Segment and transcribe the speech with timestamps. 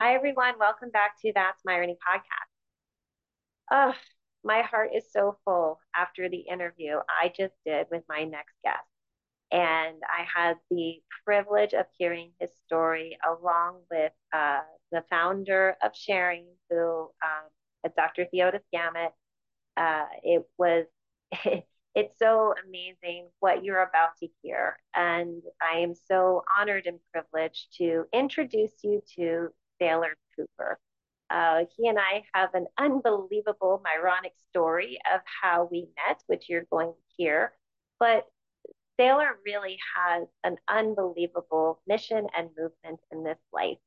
[0.00, 0.58] Hi, everyone.
[0.58, 2.48] Welcome back to That's My Irony podcast.
[3.70, 3.94] Oh,
[4.44, 8.84] my heart is so full after the interview I just did with my next guest.
[9.52, 14.60] And I had the privilege of hearing his story along with uh,
[14.92, 18.26] the founder of Sharing, who um, Dr.
[18.26, 19.12] Theodis Gamet.
[19.76, 20.86] Uh, it was,
[21.94, 24.78] it's so amazing what you're about to hear.
[24.94, 30.78] And I am so honored and privileged to introduce you to Saylor Cooper.
[31.30, 36.66] Uh, he and I have an unbelievable Myronic story of how we met, which you're
[36.70, 37.52] going to hear.
[38.00, 38.26] But
[38.98, 43.78] Saylor really has an unbelievable mission and movement in this life.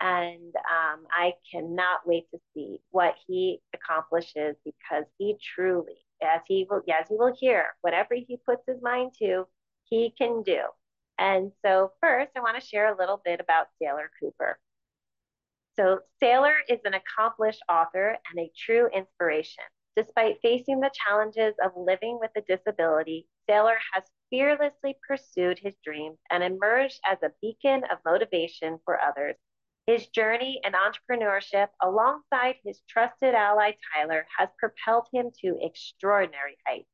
[0.00, 6.66] And um, I cannot wait to see what he accomplishes because he truly, as he
[6.70, 9.46] will, as you will hear, whatever he puts his mind to,
[9.84, 10.60] he can do.
[11.18, 14.58] And so, first, I want to share a little bit about Saylor Cooper.
[15.78, 19.62] So, Saylor is an accomplished author and a true inspiration.
[19.94, 26.18] Despite facing the challenges of living with a disability, Saylor has fearlessly pursued his dreams
[26.32, 29.36] and emerged as a beacon of motivation for others.
[29.86, 36.90] His journey in entrepreneurship, alongside his trusted ally Tyler, has propelled him to extraordinary heights.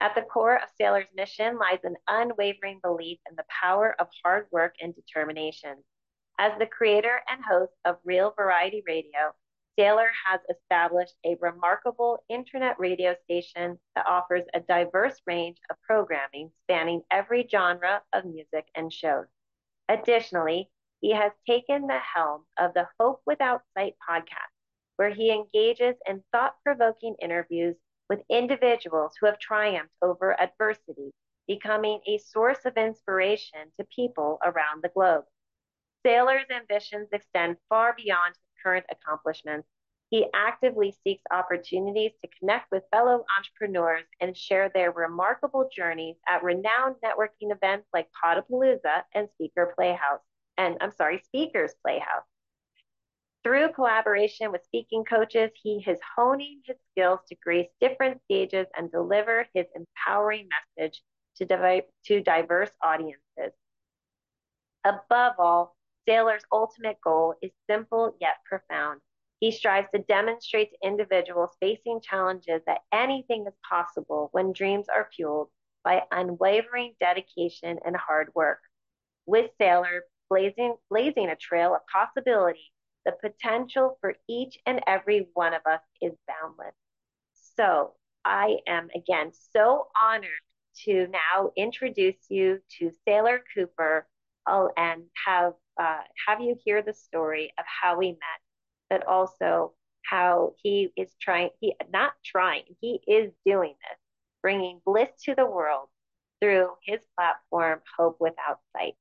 [0.00, 4.48] At the core of Saylor's mission lies an unwavering belief in the power of hard
[4.50, 5.84] work and determination.
[6.40, 9.34] As the creator and host of Real Variety Radio,
[9.76, 16.52] Saylor has established a remarkable internet radio station that offers a diverse range of programming
[16.62, 19.26] spanning every genre of music and shows.
[19.88, 24.54] Additionally, he has taken the helm of the Hope Without Sight podcast,
[24.96, 27.76] where he engages in thought provoking interviews
[28.08, 31.12] with individuals who have triumphed over adversity,
[31.48, 35.24] becoming a source of inspiration to people around the globe.
[36.06, 39.68] Saylor's ambitions extend far beyond his current accomplishments.
[40.10, 46.42] He actively seeks opportunities to connect with fellow entrepreneurs and share their remarkable journeys at
[46.42, 50.20] renowned networking events like Podapalooza and Speaker Playhouse.
[50.56, 52.24] And I'm sorry, Speakers Playhouse.
[53.44, 58.90] Through collaboration with speaking coaches, he is honing his skills to grace different stages and
[58.90, 61.02] deliver his empowering message
[61.36, 63.52] to, to diverse audiences.
[64.84, 65.76] Above all,
[66.08, 69.00] Saylor's ultimate goal is simple yet profound.
[69.40, 75.08] He strives to demonstrate to individuals facing challenges that anything is possible when dreams are
[75.14, 75.48] fueled
[75.84, 78.60] by unwavering dedication and hard work.
[79.26, 82.72] With Saylor blazing, blazing a trail of possibility,
[83.04, 86.74] the potential for each and every one of us is boundless.
[87.56, 87.94] So
[88.24, 90.28] I am again so honored
[90.84, 94.06] to now introduce you to Saylor Cooper
[94.48, 98.40] uh, and have uh, have you hear the story of how we met,
[98.90, 103.98] but also how he is trying, he not trying, he is doing this,
[104.42, 105.88] bringing bliss to the world
[106.40, 108.94] through his platform, Hope Without Sight.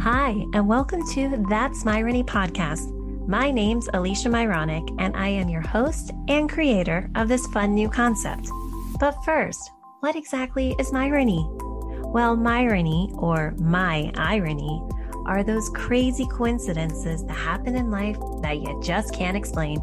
[0.00, 2.96] Hi, and welcome to That's My Irony podcast.
[3.28, 7.88] My name's Alysha Myronic, and I am your host and creator of this fun new
[7.88, 8.48] concept.
[8.98, 11.46] But first, what exactly is Myrony?
[12.10, 14.82] Well, Myrony, or my irony,
[15.26, 19.78] are those crazy coincidences that happen in life that you just can't explain.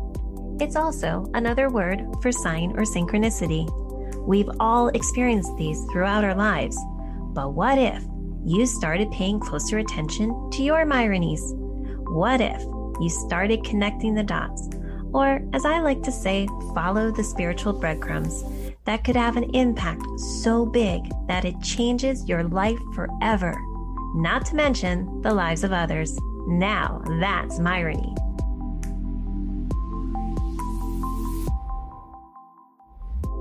[0.60, 3.70] It's also another word for sign or synchronicity.
[4.26, 6.78] We've all experienced these throughout our lives.
[7.34, 8.04] But what if
[8.44, 11.54] you started paying closer attention to your Myronies?
[12.10, 12.60] What if
[13.00, 14.68] you started connecting the dots?
[15.14, 18.44] Or, as I like to say, follow the spiritual breadcrumbs
[18.88, 23.54] that could have an impact so big that it changes your life forever,
[24.16, 26.18] not to mention the lives of others.
[26.48, 28.16] Now that's Myrony.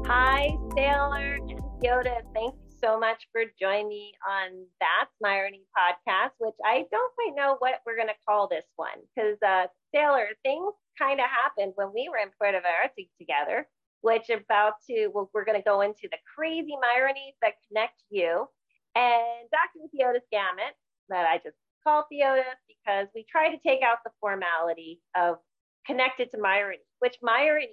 [0.04, 2.22] Hi, Saylor and Yoda.
[2.34, 7.36] Thank you so much for joining me on That's Myrony podcast, which I don't quite
[7.36, 11.72] know what we're going to call this one because, uh, Saylor, things kind of happened
[11.76, 13.66] when we were in Puerto Vallarta together
[14.06, 18.46] which about to, well, we're going to go into the crazy ironies that connect you
[18.96, 19.88] and Dr.
[19.92, 20.72] Theodis Gamet,
[21.10, 25.36] that I just call Theodis because we try to take out the formality of
[25.86, 27.66] connected to Myrony, which Myrony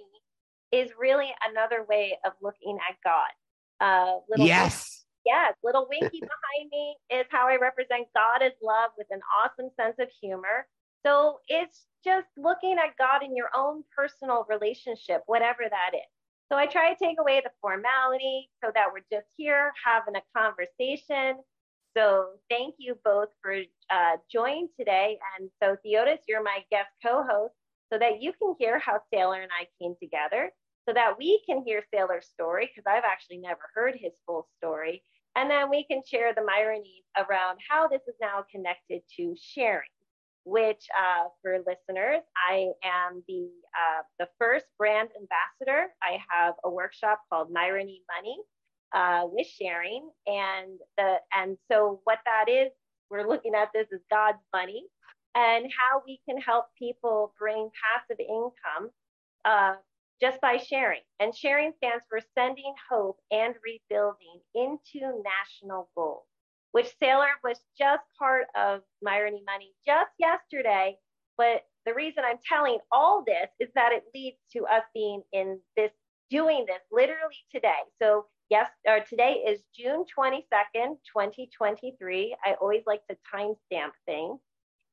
[0.70, 3.32] is really another way of looking at God.
[3.80, 5.04] Uh, little yes.
[5.24, 9.70] yes, little winky behind me is how I represent God as love with an awesome
[9.80, 10.66] sense of humor.
[11.06, 16.10] So it's just looking at God in your own personal relationship, whatever that is.
[16.50, 20.22] So I try to take away the formality so that we're just here having a
[20.36, 21.42] conversation.
[21.96, 23.54] So thank you both for
[23.90, 25.18] uh, joining today.
[25.38, 27.54] And so Theodis, you're my guest co-host
[27.92, 30.50] so that you can hear how Saylor and I came together
[30.86, 35.02] so that we can hear Saylor's story because I've actually never heard his full story.
[35.36, 39.88] And then we can share the ironies around how this is now connected to sharing,
[40.44, 45.88] which uh, for listeners, I am the, uh, the first brand ambassador.
[46.02, 48.38] I have a workshop called Myrony Money
[48.94, 50.08] uh, with sharing.
[50.26, 52.70] And the and so what that is,
[53.10, 54.84] we're looking at this as God's money
[55.34, 58.90] and how we can help people bring passive income
[59.44, 59.74] uh,
[60.20, 61.00] just by sharing.
[61.20, 66.24] And sharing stands for sending hope and rebuilding into national goals,
[66.74, 70.96] which Saylor was just part of Myrony Money just yesterday.
[71.38, 75.60] But the reason I'm telling all this is that it leads to us being in
[75.76, 75.92] this,
[76.30, 77.78] doing this literally today.
[78.02, 82.36] So yes, or today is June 22nd, 2023.
[82.44, 84.40] I always like to timestamp things.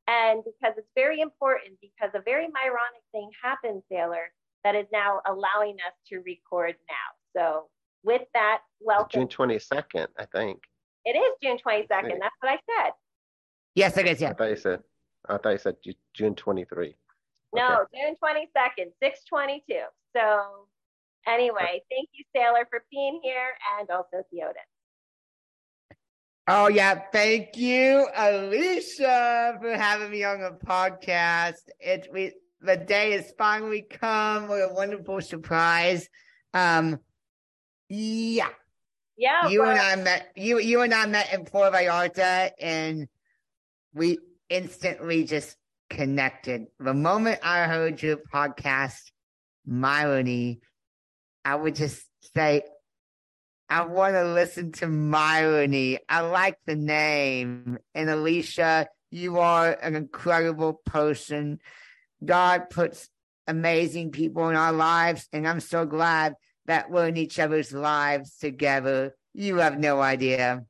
[0.07, 4.25] And because it's very important, because a very Myronic thing happened, Saylor,
[4.63, 7.35] that is now allowing us to record now.
[7.35, 7.69] So
[8.03, 9.27] with that, welcome.
[9.27, 10.59] June 22nd, I think.
[11.05, 11.87] It is June 22nd.
[11.89, 12.91] That's what I said.
[13.75, 14.21] Yes, it is.
[14.21, 14.31] Yeah.
[14.31, 14.79] I thought you said.
[15.27, 15.75] I thought you said
[16.13, 16.95] June 23.
[17.53, 18.07] No, okay.
[18.07, 19.81] June 22nd, 622.
[20.15, 20.67] So
[21.27, 24.55] anyway, thank you, Saylor, for being here and also Theodis.
[26.47, 31.61] Oh yeah, thank you, Alysha, for having me on the podcast.
[31.79, 34.47] It we the day has finally come.
[34.47, 36.09] What a wonderful surprise.
[36.53, 36.99] Um,
[37.89, 38.49] yeah,
[39.21, 39.47] yeah.
[39.47, 40.59] You well, and I met you.
[40.59, 43.07] You and I met in Puerto Vallarta, and
[43.93, 44.17] we
[44.49, 45.55] instantly just
[45.91, 46.65] connected.
[46.79, 49.11] The moment I heard your podcast,
[49.69, 50.61] Myrony,
[51.45, 52.03] I would just
[52.33, 52.63] say,
[53.69, 55.99] I want to listen to Myrony.
[56.09, 57.77] I like the name.
[57.93, 61.59] And Alysha, you are an incredible person.
[62.25, 63.07] God puts
[63.45, 66.33] amazing people in our lives, and I'm so glad
[66.65, 69.15] that we're in each other's lives together.
[69.33, 70.65] You have no idea.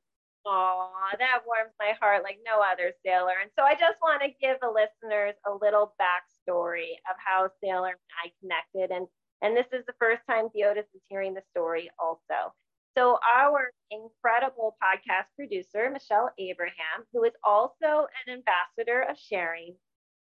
[0.45, 0.89] Oh,
[1.19, 3.41] that warms my heart like no other Saylor.
[3.41, 7.93] And so I just want to give the listeners a little backstory of how Saylor
[7.93, 8.95] and I connected.
[8.95, 9.07] And
[9.41, 12.53] and this is the first time Theodis is hearing the story also.
[12.97, 19.75] So, our incredible podcast producer, Michelle Abraham, who is also an ambassador of sharing,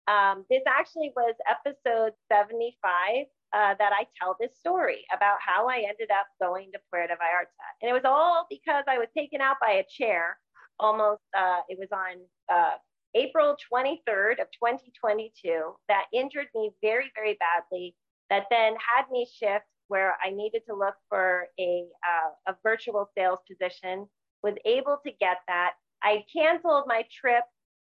[0.09, 3.27] um, this actually was episode 75
[3.57, 7.67] uh, that I tell this story about how I ended up going to Puerto Vallarta.
[7.81, 10.37] And it was all because I was taken out by a chair
[10.79, 12.21] almost, uh, it was on
[12.53, 12.77] uh,
[13.15, 17.95] April 23rd of 2022 that injured me very, very badly,
[18.29, 23.09] that then had me shift where I needed to look for a, uh, a virtual
[23.17, 24.07] sales position,
[24.43, 25.73] was able to get that.
[26.03, 27.45] I canceled my trip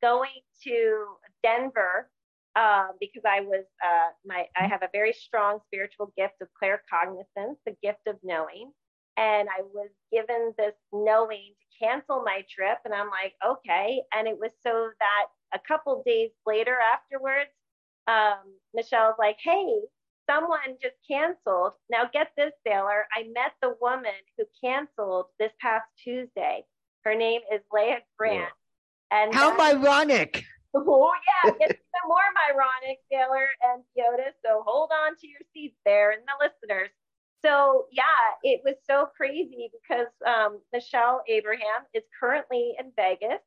[0.02, 1.06] going to
[1.44, 2.10] Denver
[2.56, 7.56] uh, because I was uh, my I have a very strong spiritual gift of claircognizance,
[7.66, 8.72] the gift of knowing,
[9.18, 14.28] and I was given this knowing to cancel my trip, and I'm like, okay, and
[14.28, 17.52] it was so that a couple days later afterwards,
[18.08, 19.82] um, Michelle's like, hey,
[20.30, 21.74] someone just canceled.
[21.90, 23.04] Now, get this, Saylor.
[23.16, 26.64] I met the woman who canceled this past Tuesday.
[27.04, 28.52] Her name is Leah Grant.
[29.12, 30.44] And how ironic.
[30.76, 31.12] Oh,
[31.46, 31.52] yeah.
[31.60, 32.18] It's even more
[32.50, 34.34] ironic, Saylor and Theodis.
[34.46, 36.90] So hold on to your seats there and the listeners.
[37.44, 38.04] So, yeah,
[38.44, 43.42] it was so crazy because um, Michelle Abraham is currently in Vegas.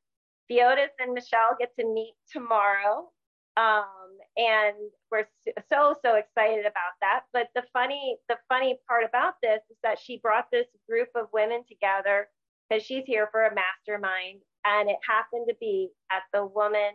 [0.51, 3.09] Theodis and Michelle get to meet tomorrow
[3.57, 4.75] um, and
[5.11, 5.29] we're
[5.71, 9.99] so so excited about that but the funny the funny part about this is that
[9.99, 12.29] she brought this group of women together
[12.69, 16.91] because she's here for a mastermind and it happened to be at the woman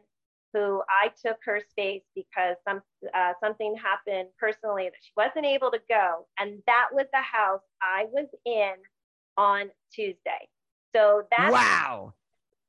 [0.54, 2.82] who I took her space because some
[3.14, 7.62] uh, something happened personally that she wasn't able to go, and that was the house
[7.82, 8.74] I was in
[9.38, 10.50] on Tuesday.
[10.96, 12.14] So that's wow.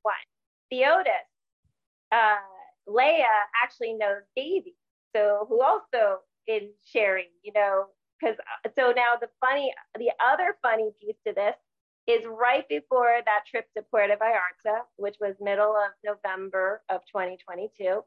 [0.02, 0.14] One,
[0.72, 1.26] Theodis,
[2.12, 2.36] uh,
[2.86, 3.24] Leah
[3.62, 4.76] actually knows Davy,
[5.14, 7.86] so who also is sharing, you know,
[8.20, 11.54] because uh, so now the funny, the other funny piece to this
[12.10, 18.02] is right before that trip to Puerto Vallarta, which was middle of November of 2022.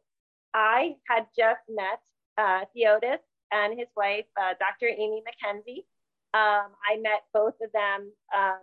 [0.53, 1.99] I had just met
[2.37, 3.19] uh, Theodis
[3.51, 4.87] and his wife, uh, Dr.
[4.87, 5.85] Amy McKenzie.
[6.33, 8.59] Um, I met both of them um,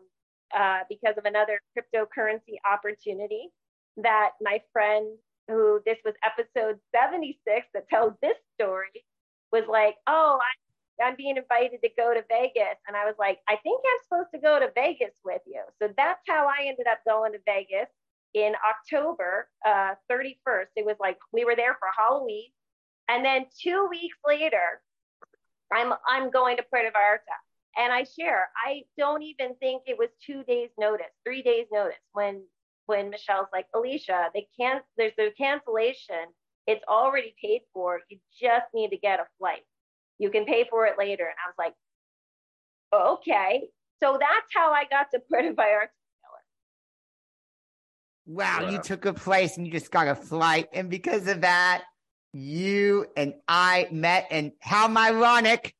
[0.56, 3.50] uh, because of another cryptocurrency opportunity
[3.96, 5.16] that my friend
[5.50, 9.04] who this was episode 76 that tells this story,
[9.52, 10.52] was like, oh, I,
[11.02, 12.78] I'm being invited to go to Vegas.
[12.88, 15.62] And I was like, I think I'm supposed to go to Vegas with you.
[15.80, 17.88] So that's how I ended up going to Vegas.
[18.34, 20.68] in October uh, 31st.
[20.76, 22.50] It was like we were there for Halloween.
[23.08, 24.82] And then two weeks later,
[25.72, 27.36] I'm I'm going to Puerto Vallarta.
[27.78, 31.98] And I share, I don't even think it was two days notice, three days notice
[32.12, 32.42] when
[32.86, 36.26] when Michelle's like, Alysha, they can't there's a cancellation.
[36.66, 38.00] It's already paid for.
[38.10, 39.62] You just need to get a flight.
[40.20, 41.24] You can pay for it later.
[41.24, 41.74] And I was like,
[42.92, 43.68] okay.
[44.00, 45.88] So that's how I got to Puerto Vallarta.
[48.26, 50.68] Wow, you took a place and you just got a flight.
[50.72, 51.82] And because of that,
[52.32, 54.28] you and I met.
[54.30, 55.74] And how ironic.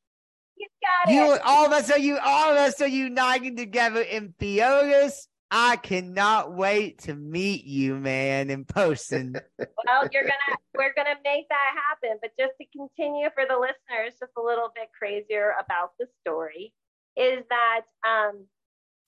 [0.57, 0.67] You
[1.05, 1.41] got You, it.
[1.45, 5.13] all of us are you, all of us are uniting together in Theodis.
[5.53, 9.35] I cannot wait to meet you, man, in person.
[9.59, 12.17] well, you're gonna we're gonna make that happen.
[12.21, 16.73] But just to continue for the listeners, just a little bit crazier about the story
[17.17, 18.45] is that um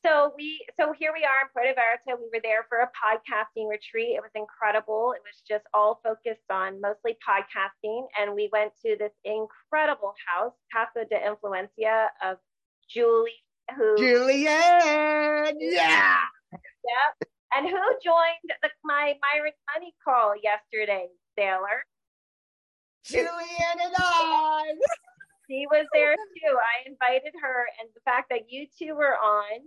[0.05, 2.19] so we so here we are in Puerto Vallarta.
[2.19, 4.17] We were there for a podcasting retreat.
[4.17, 5.13] It was incredible.
[5.15, 8.07] It was just all focused on mostly podcasting.
[8.19, 12.35] And we went to this incredible house, Casa de Influencia of
[12.89, 13.31] Julie,
[13.75, 16.17] who Julian, yeah.
[16.51, 17.29] Yep.
[17.55, 21.85] And who joined the, my Myrony Money call yesterday, Saylor?
[23.05, 24.73] Julian and I.
[25.49, 26.55] She was there too.
[26.57, 29.59] I invited her, and the fact that you two were on,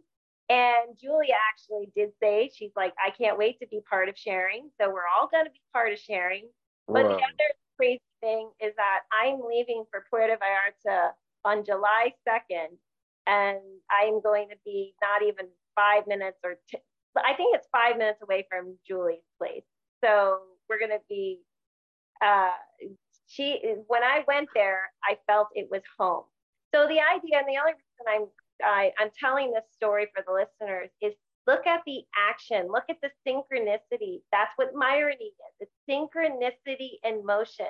[0.49, 4.71] and Julia actually did say she's like, I can't wait to be part of sharing.
[4.81, 6.49] So we're all going to be part of sharing.
[6.87, 7.09] But Whoa.
[7.09, 11.11] the other crazy thing is that I'm leaving for Puerto Vallarta
[11.45, 12.79] on July 2nd,
[13.27, 13.59] and
[13.91, 16.79] I'm going to be not even five minutes or t-
[17.17, 19.65] I think it's five minutes away from Julie's place.
[20.05, 21.41] So we're going to be.
[22.25, 22.51] Uh,
[23.27, 26.25] she when I went there, I felt it was home.
[26.75, 28.27] So the idea, and the only reason I'm
[28.63, 31.15] I, I'm telling this story for the listeners is
[31.47, 34.21] look at the action, look at the synchronicity.
[34.33, 35.61] That's what Myrony is.
[35.61, 37.67] It's synchronicity in motion.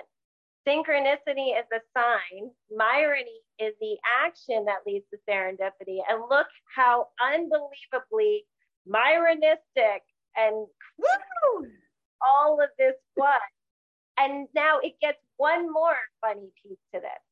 [0.67, 2.51] Synchronicity is a sign.
[2.73, 5.99] Myrony is the action that leads to serendipity.
[6.09, 8.45] And look how unbelievably
[8.89, 10.01] myronistic
[10.37, 10.67] and
[10.99, 11.67] woo,
[12.21, 13.41] all of this was.
[14.19, 17.23] And now it gets one more funny piece to this.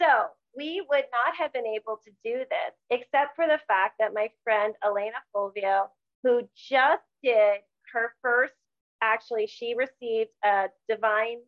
[0.00, 0.26] So
[0.56, 4.28] we would not have been able to do this except for the fact that my
[4.42, 5.88] friend Elena Fulvio,
[6.22, 7.60] who just did
[7.92, 8.54] her first,
[9.02, 11.38] actually, she received a divine,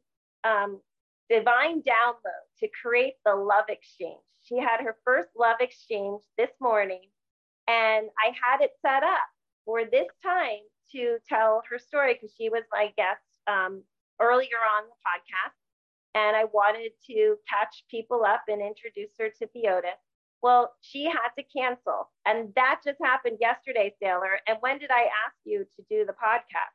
[0.45, 0.80] um,
[1.28, 4.23] divine download to create the love exchange.
[4.42, 7.02] She had her first love exchange this morning,
[7.66, 9.26] and I had it set up
[9.64, 13.83] for this time to tell her story because she was my guest um,
[14.21, 15.54] earlier on the podcast
[16.16, 20.00] and I wanted to catch people up and introduce her to Theodis.
[20.42, 22.09] Well, she had to cancel.
[22.25, 24.37] And that just happened yesterday, Saylor.
[24.49, 26.73] And when did I ask you to do the podcast?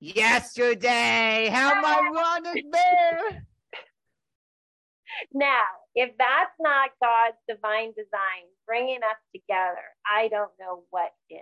[0.00, 1.48] Yesterday.
[1.50, 3.46] How ironic, man.
[5.32, 11.40] Now, if that's not God's divine design bringing us together, I don't know what is.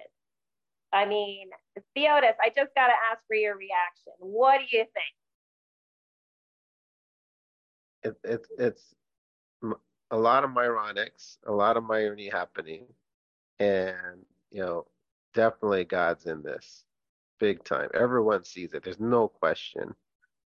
[0.93, 1.51] I mean,
[1.97, 4.13] Theodis, I just got to ask for your reaction.
[4.19, 5.15] What do you think?
[8.07, 8.95] it, it, it's
[10.11, 12.85] a lot of Myronics, a lot of Myrony happening,
[13.59, 14.87] and you know,
[15.35, 16.85] definitely God's in this
[17.41, 17.89] big time.
[17.95, 18.85] Everyone sees it.
[18.85, 19.95] There's no question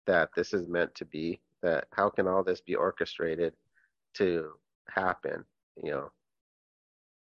[0.05, 1.39] that this is meant to be.
[1.63, 3.53] That how can all this be orchestrated
[4.15, 4.51] to
[4.89, 5.43] happen?
[5.81, 6.11] You know,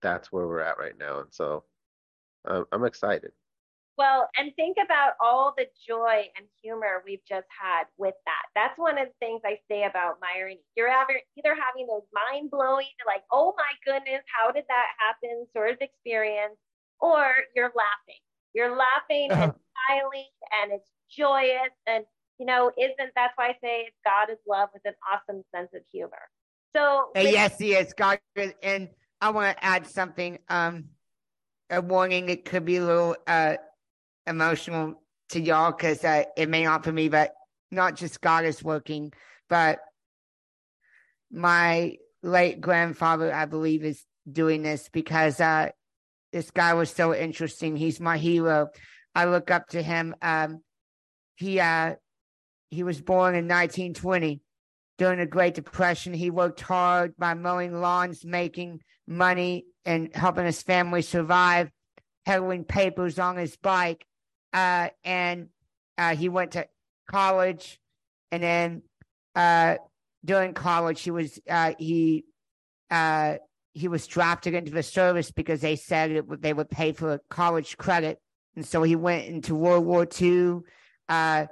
[0.01, 1.63] that's where we're at right now, and so
[2.47, 3.31] um, I'm excited.
[3.97, 8.43] Well, and think about all the joy and humor we've just had with that.
[8.53, 10.57] That's one of the things I say about Myron.
[10.75, 15.47] You're either, either having those mind blowing, like, oh my goodness, how did that happen
[15.55, 16.59] sort of experience,
[16.99, 18.19] or you're laughing.
[18.53, 19.53] You're laughing and
[19.87, 21.71] smiling and it's joyous.
[21.87, 22.03] And,
[22.39, 25.69] you know, isn't that's why I say it's God is love with an awesome sense
[25.73, 26.29] of humor.
[26.75, 27.93] So, Uh, with- yes, he is.
[27.93, 28.19] God,
[28.61, 28.89] and
[29.21, 30.39] I want to add something.
[30.49, 30.89] Um,
[31.69, 32.29] a warning.
[32.29, 33.55] It could be a little uh
[34.27, 37.33] emotional to y'all because uh, it may not for me, but
[37.71, 39.11] not just God is working,
[39.49, 39.79] but
[41.31, 45.69] my late grandfather, I believe, is doing this because uh,
[46.31, 47.75] this guy was so interesting.
[47.75, 48.69] He's my hero.
[49.13, 50.15] I look up to him.
[50.21, 50.61] Um,
[51.35, 51.95] he uh,
[52.75, 54.41] he was born in 1920
[54.97, 56.13] during the Great Depression.
[56.13, 61.71] He worked hard by mowing lawns, making money, and helping his family survive,
[62.25, 64.05] peddling papers on his bike.
[64.53, 65.47] Uh, and
[65.97, 66.67] uh, he went to
[67.09, 67.79] college,
[68.31, 68.81] and then
[69.35, 69.75] uh,
[70.23, 72.25] during college, he was uh, he
[72.89, 73.35] uh,
[73.73, 77.77] he was drafted into the service because they said it they would pay for college
[77.77, 78.19] credit.
[78.55, 80.59] and so he went into World War II,
[81.09, 81.45] uh,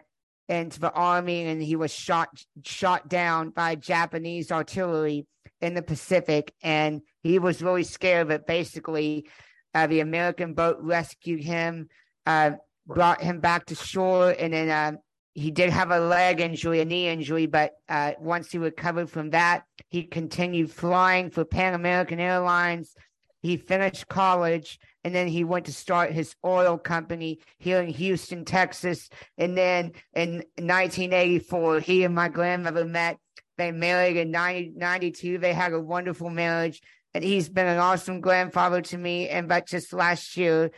[0.49, 2.29] into the army, and he was shot
[2.63, 5.25] shot down by Japanese artillery
[5.61, 8.27] in the Pacific, and he was really scared.
[8.27, 9.27] But basically,
[9.73, 11.87] uh, the American boat rescued him,
[12.25, 12.51] uh,
[12.85, 14.97] brought him back to shore, and then uh,
[15.33, 19.31] he did have a leg injury, a knee injury, but uh, once he recovered from
[19.31, 22.93] that, he continued flying for Pan American Airlines.
[23.41, 28.45] He finished college and then he went to start his oil company here in Houston,
[28.45, 29.09] Texas.
[29.37, 33.17] And then in 1984, he and my grandmother met.
[33.57, 35.37] They married in 90, 92.
[35.37, 36.81] They had a wonderful marriage,
[37.13, 39.29] and he's been an awesome grandfather to me.
[39.29, 40.71] And but just last year,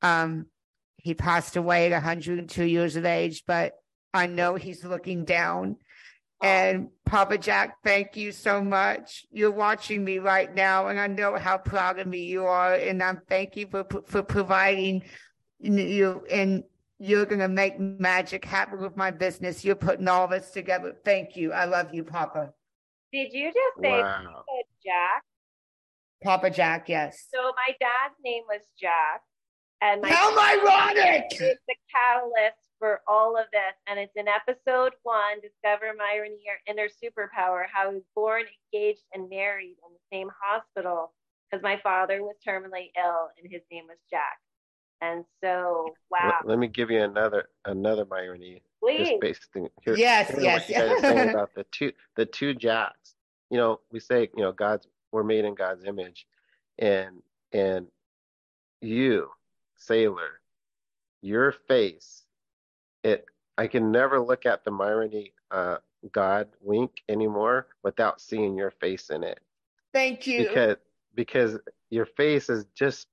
[0.00, 0.46] um,
[0.96, 3.42] he passed away at 102 years of age.
[3.46, 3.72] But
[4.14, 5.76] I know he's looking down.
[6.42, 9.24] And Papa Jack, thank you so much.
[9.30, 12.74] You're watching me right now, and I know how proud of me you are.
[12.74, 15.04] And I'm thank you for for providing
[15.60, 16.24] you.
[16.30, 16.64] And
[16.98, 19.64] you're gonna make magic happen with my business.
[19.64, 20.96] You're putting all this together.
[21.04, 21.52] Thank you.
[21.52, 22.52] I love you, Papa.
[23.12, 24.44] Did you just say Wow.
[24.84, 25.22] Jack?
[26.24, 27.26] Papa Jack, yes.
[27.32, 29.22] So my dad's name was Jack,
[29.80, 31.26] and my How ironic!
[31.32, 33.74] is the catalyst for all of this.
[33.86, 38.42] And it's in episode one, Discover My Your Inner Superpower, how he was born,
[38.74, 41.12] engaged, and married in the same hospital
[41.48, 44.38] because my father was terminally ill and his name was Jack.
[45.00, 46.34] And so, wow.
[46.40, 48.62] Let, let me give you another another irony.
[48.82, 49.10] Please.
[49.10, 49.68] Just based thing.
[49.84, 53.14] Here, Yes, here's yes, what you guys are saying about the two the two jacks.
[53.50, 56.26] You know, we say, you know, God's we're made in God's image,
[56.80, 57.22] and
[57.52, 57.86] and
[58.80, 59.28] you,
[59.88, 60.30] Saylor,
[61.20, 62.21] your face,
[63.04, 63.26] it
[63.58, 65.78] I can never look at the Myrony uh,
[66.12, 69.40] God wink anymore without seeing your face in it
[69.92, 70.44] Thank you.
[70.44, 70.76] because
[71.14, 71.58] because
[71.90, 73.06] your face is just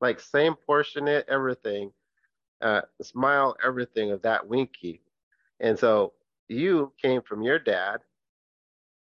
[0.00, 1.92] like same portionate everything
[2.62, 5.00] uh smile everything of that winky
[5.60, 6.12] and so
[6.48, 7.98] you came from your dad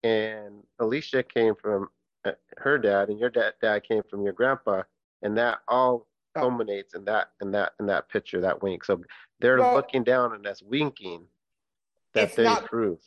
[0.03, 1.89] and alicia came from
[2.25, 4.83] uh, her dad and your dad dad came from your grandpa
[5.23, 6.41] and that all Oh.
[6.41, 9.01] culminates in that in that in that picture that wink so
[9.45, 11.27] they're Well, looking down and us winking
[12.15, 12.99] that they not- approve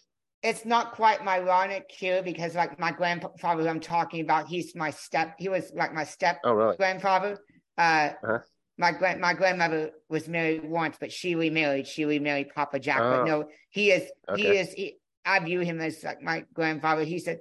[0.44, 4.92] it's not quite my ironic here because like my grandfather I'm talking about, he's my
[4.92, 7.40] step he was like my step oh really grandfather.
[7.78, 8.40] Uh Uh-huh.
[8.78, 11.88] my grand my grandmother was married once, but she remarried.
[11.88, 13.02] She remarried Papa Jack.
[13.02, 13.12] Oh.
[13.12, 14.42] But no, he is okay.
[14.42, 17.04] he is he, I view him as like my grandfather.
[17.04, 17.40] He said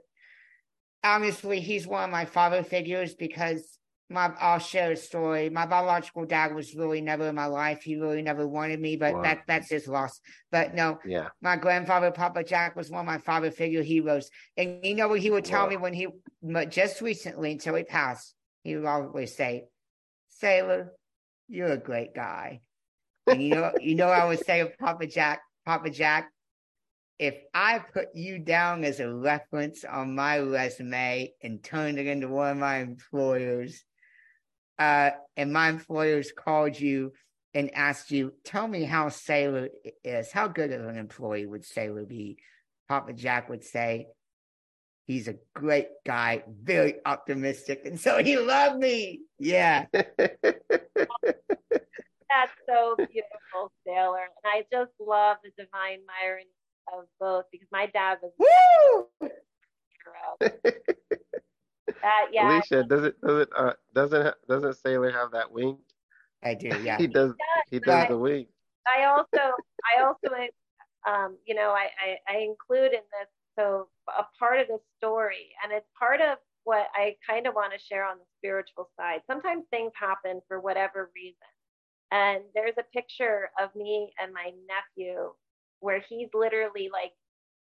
[1.04, 3.78] honestly, he's one of my father figures because
[4.08, 5.50] my I'll share a story.
[5.50, 7.82] My biological dad was really never in my life.
[7.82, 9.22] He really never wanted me, but Wow.
[9.22, 10.20] that that's his loss.
[10.50, 14.30] But no, yeah my grandfather, Papa Jack, was one of my father figure heroes.
[14.56, 15.70] And you know what he would tell Wow.
[15.70, 16.08] me when he,
[16.42, 19.64] but just recently until he passed, he would always say,
[20.42, 20.88] Saylor,
[21.48, 22.60] you're a great guy.
[23.28, 26.30] And you know, you know, I would say of Papa Jack, Papa Jack,
[27.18, 32.28] if I put you down as a reference on my resume and turned it into
[32.28, 33.84] one of my employers,
[34.78, 37.12] uh, and my employers called you
[37.54, 39.68] and asked you, tell me how Saylor
[40.04, 40.30] is.
[40.30, 42.38] How good of an employee would Saylor be?
[42.88, 44.08] Papa Jack would say,
[45.06, 47.82] he's a great guy, very optimistic.
[47.84, 49.22] And so he loved me.
[49.38, 49.86] Yeah.
[49.92, 50.12] That's
[52.68, 54.26] so beautiful, Saylor.
[54.26, 56.46] And I just love the divine irony
[56.92, 59.30] of both because my dad was Woo!
[60.06, 60.50] hero.
[62.02, 65.78] That, yeah, Alysha, does it does it uh doesn't doesn't Saylor have that wink?
[66.42, 66.68] I do.
[66.84, 66.98] Yeah.
[66.98, 67.32] He does
[67.70, 68.08] he does Right.
[68.08, 68.48] the wink.
[68.86, 69.52] I also,
[69.96, 70.36] I also,
[71.08, 75.50] um, you know, I, I, I include in this so a part of the story,
[75.62, 79.20] and it's part of what I kind of want to share on the spiritual side.
[79.26, 81.50] Sometimes things happen for whatever reason,
[82.12, 85.32] and there's a picture of me and my nephew
[85.80, 87.12] where he's literally like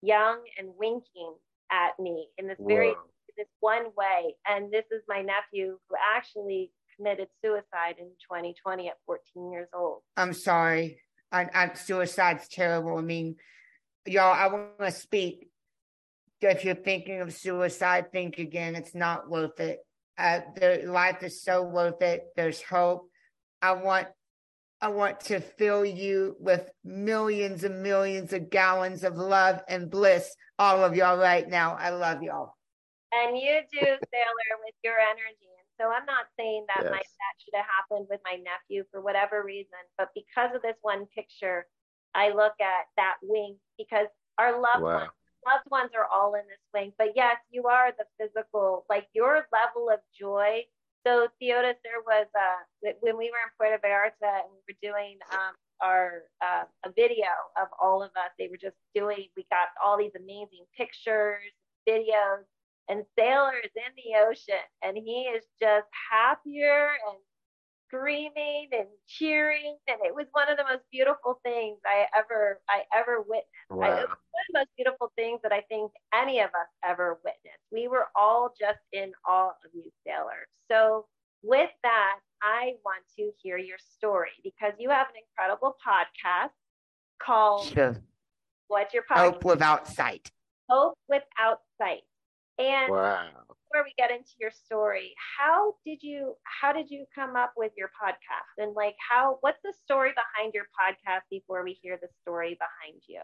[0.01, 1.33] young and winking
[1.71, 3.03] at me in this very Whoa.
[3.39, 8.97] This one way, and this is my nephew who actually committed suicide in 2020 at
[9.05, 10.01] 14 years old.
[10.17, 10.99] I'm sorry.
[11.31, 12.97] I, I, suicide's terrible.
[12.97, 13.37] I mean,
[14.05, 15.47] y'all, I want to speak.
[16.41, 18.75] If you're thinking of suicide, think again.
[18.75, 19.79] It's not worth it.
[20.17, 22.23] Uh, the life is so worth it.
[22.35, 23.09] There's hope.
[23.61, 24.07] I want,
[24.81, 30.33] I want to fill you with millions and millions of gallons of love and bliss.
[30.57, 31.77] All of y'all right now.
[31.79, 32.53] I love y'all.
[33.11, 35.49] And you do, Saylor, with your energy.
[35.57, 37.15] And so I'm not saying that my Yes.
[37.19, 41.05] that should have happened with my nephew for whatever reason, but because of this one
[41.07, 41.67] picture,
[42.13, 44.93] I look at that wing because our loved Wow.
[44.99, 45.11] ones,
[45.45, 46.93] loved ones are all in this wing.
[46.97, 50.65] But yes, you are the physical, like your level of joy
[51.05, 55.17] So Theodis, there was uh, when we were in Puerto Vallarta and we were doing
[55.31, 58.31] um, our uh, a video of all of us.
[58.37, 59.27] They were just doing.
[59.37, 61.41] We got all these amazing pictures,
[61.87, 62.43] videos,
[62.89, 67.17] and Saylor is in the ocean, and he is just happier and
[67.87, 72.81] screaming and cheering, and it was one of the most beautiful things I ever I
[72.95, 73.69] ever witnessed.
[73.69, 73.87] Wow.
[73.87, 76.69] I, it was one of the most beautiful things that I think any of us
[76.83, 77.63] ever witnessed.
[77.71, 80.45] We were all just in awe of you, Saylor.
[80.71, 81.05] So
[81.43, 86.51] with that, I want to hear your story because you have an incredible podcast
[87.21, 87.95] called Sure.
[88.67, 89.17] What's Your Podcast?
[89.17, 90.31] Hope without sight.
[90.69, 92.03] Hope Without Sight.
[92.59, 93.45] And Wow.
[93.47, 97.71] before we get into your story, how did you how did you come up with
[97.77, 98.61] your podcast?
[98.61, 103.01] And like how what's the story behind your podcast before we hear the story behind
[103.07, 103.21] you?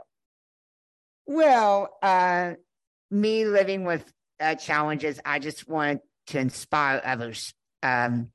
[1.28, 2.54] Well, uh,
[3.12, 8.30] me living with uh, challenges, I just wanted to inspire others um,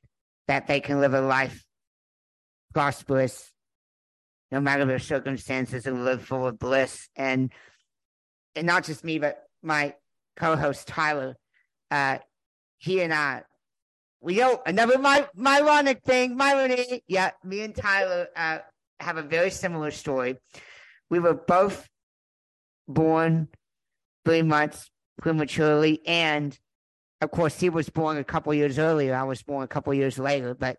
[0.49, 1.65] that they can live a life
[2.75, 3.53] prosperous,
[4.51, 7.09] no matter their circumstances, and live full of bliss.
[7.17, 7.53] And
[8.55, 9.95] and not just me, but my
[10.37, 11.37] co-host Tyler,
[11.91, 12.19] uh,
[12.79, 13.43] he and I,
[14.21, 17.01] we know another my ironic thing, Myrony.
[17.09, 18.59] Yeah, me and Tyler uh,
[19.01, 20.37] have a very similar story.
[21.09, 21.89] We were both
[22.87, 23.49] born
[24.25, 24.91] three months
[25.21, 26.59] prematurely, and
[27.21, 29.15] of course, he was born a couple years earlier.
[29.15, 30.79] I was born a couple years later, but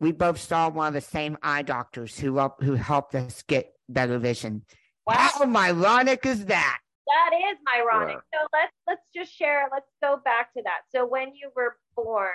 [0.00, 4.18] we both saw one of the same eye doctors who who helped us get better
[4.18, 4.62] vision.
[5.06, 5.14] Wow.
[5.16, 6.80] How ironic is that?
[7.06, 8.16] That is ironic.
[8.16, 8.22] Wow.
[8.32, 9.68] So let's let's just share.
[9.72, 10.80] Let's go back to that.
[10.94, 12.28] So when you were born,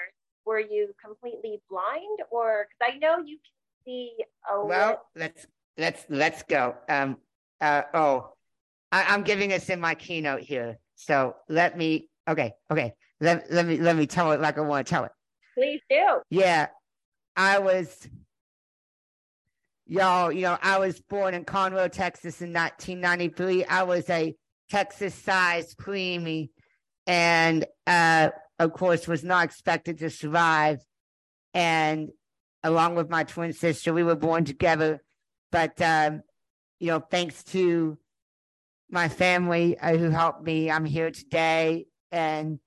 [0.45, 4.11] were you completely blind, or because I know you can see
[4.51, 5.01] a Well, little.
[5.15, 6.75] let's let's let's go.
[6.87, 7.17] Um.
[7.59, 7.83] Uh.
[7.93, 8.33] Oh,
[8.91, 10.77] I, I'm giving this in my keynote here.
[10.95, 12.09] So let me.
[12.27, 12.53] Okay.
[12.71, 12.93] Okay.
[13.21, 15.11] Let let me let me tell it like I want to tell it.
[15.55, 16.19] Please do.
[16.29, 16.67] Yeah,
[17.35, 18.07] I was,
[19.85, 23.65] y'all, you know, I was born in Conroe, Texas in 1993.
[23.65, 24.35] I was a
[24.69, 26.49] Texas sized preemie
[27.07, 28.29] and, uh,
[28.59, 30.79] of course, was not expected to survive.
[31.53, 32.09] And
[32.63, 35.01] along with my twin sister, we were born together.
[35.51, 36.21] But, um,
[36.79, 37.97] you know, thanks to
[38.89, 41.87] my family uh, who helped me, I'm here today.
[42.11, 42.59] And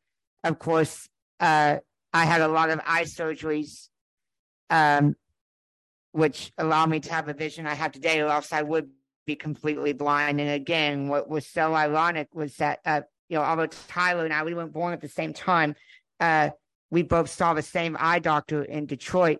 [0.43, 1.09] of course,
[1.41, 1.79] uh,
[2.13, 3.89] I had a lot of eye surgeries,
[4.71, 5.15] um,
[6.13, 8.91] which allow me to have a vision I have today, or else I would
[9.27, 10.41] be completely blind.
[10.41, 14.43] And again, what was so ironic was that, uh, you know, although Tyler and I,
[14.43, 15.75] we weren't born at the same time,
[16.21, 16.51] uh,
[16.91, 19.39] we both saw the same eye doctor in Detroit,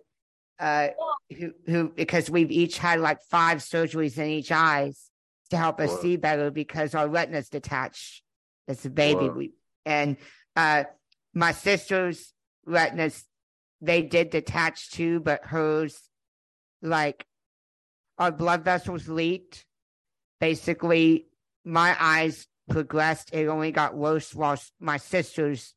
[0.59, 0.89] uh,
[1.37, 5.09] who, who, because we've each had like five surgeries in each eyes
[5.49, 6.01] to help us Whoa.
[6.01, 8.23] see better because our retinas detached
[8.67, 9.27] as a baby.
[9.27, 9.33] Whoa.
[9.33, 9.51] We,
[9.85, 10.17] and,
[10.55, 10.85] uh,
[11.33, 12.33] my sister's
[12.65, 13.25] retinas
[13.81, 15.99] they did detach too, but hers
[16.81, 17.25] like
[18.17, 19.65] our blood vessels leaked.
[20.43, 21.27] Basically,
[21.63, 23.33] my eyes progressed.
[23.33, 25.73] It only got worse while my sister's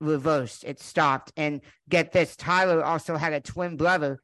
[0.00, 0.62] reversed.
[0.62, 1.32] It stopped.
[1.36, 4.20] And get this, Tyler also had a twin brother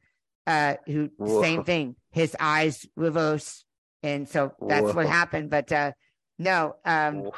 [0.47, 1.41] uh who Whoa.
[1.41, 1.97] same thing.
[2.11, 3.65] His eyes reversed,
[4.03, 5.49] And so that's what happened.
[5.49, 5.91] But uh
[6.39, 7.29] no, um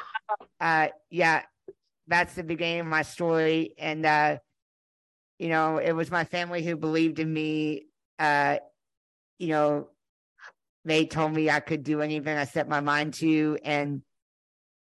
[0.60, 1.42] uh yeah
[2.06, 4.38] that's the beginning of my story and uh
[5.40, 7.86] you know it was my family who believed in me
[8.20, 8.58] uh
[9.40, 9.88] you know
[10.88, 12.36] they told me i could do anything.
[12.36, 14.02] I set my mind to and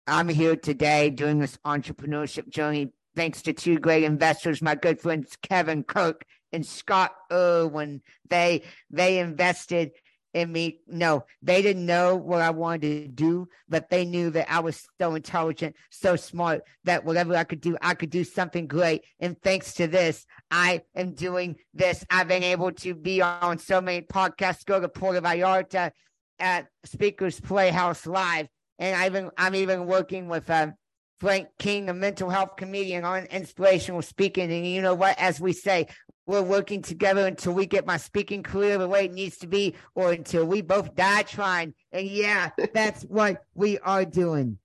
[0.07, 2.93] i'm here today doing this entrepreneurship journey.
[3.15, 8.01] Thanks to two great investors my good friends kevin kirk and scott irwin.
[8.29, 9.91] They they invested
[10.33, 10.79] in me.
[10.87, 14.85] No, they didn't know what I wanted to do, but they knew that I was
[14.99, 19.03] so intelligent, so smart that whatever I could do, I could do something great.
[19.19, 22.05] And thanks to this, I am doing this.
[22.09, 25.91] I've been able to be on so many podcasts, go to Puerto Vallarta
[26.39, 28.47] at Speakers Playhouse Live.
[28.77, 30.73] And I've been, I'm even working with um,
[31.19, 34.51] Frank King, a mental health comedian on inspirational speaking.
[34.51, 35.19] And you know what?
[35.19, 35.87] As we say,
[36.29, 39.73] we're working together until we get my speaking career the way it needs to be,
[39.95, 41.73] or until we both die trying.
[41.91, 44.59] And yeah, that's what we are doing.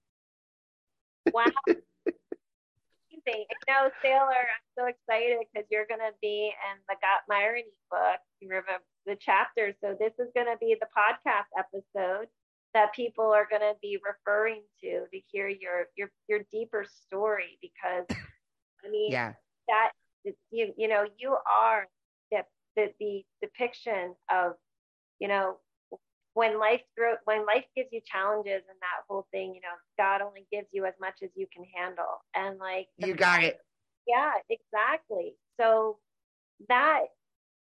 [1.32, 1.46] Wow.
[1.66, 3.46] Amazing.
[3.66, 7.64] No, Saylor, I'm so excited because you're going to be in the Got My Irony
[7.90, 8.20] book.
[8.40, 9.74] You remember the chapter.
[9.80, 12.26] So this is going to be the podcast episode
[12.74, 17.58] that people are going to be referring to to hear your your your deeper story
[17.62, 18.04] because
[18.84, 19.32] I mean Yeah.
[19.68, 19.92] that
[20.50, 21.86] you you know you are
[22.30, 22.38] the
[22.76, 24.52] the, the depiction of
[25.20, 25.56] you know
[26.34, 30.20] when life throw when life gives you challenges and that whole thing you know god
[30.20, 33.60] only gives you as much as you can handle and like the You got it.
[34.06, 35.34] Yeah, exactly.
[35.58, 35.98] So
[36.68, 37.02] that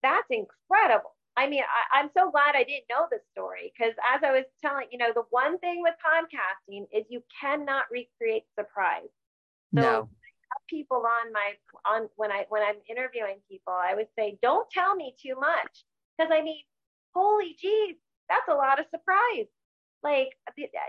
[0.02, 1.15] that's incredible.
[1.38, 4.43] I mean, I, am so glad I didn't know this story because as I was
[4.62, 9.08] telling, you know, the one thing with podcasting is you cannot recreate surprise.
[9.76, 10.10] So no.
[10.69, 11.53] People on my
[11.86, 15.86] on when I when I'm interviewing people, I would say, don't tell me too much.
[16.17, 16.62] Because I mean,
[17.15, 17.95] holy geez,
[18.29, 19.47] that's a lot of surprise.
[20.03, 20.29] Like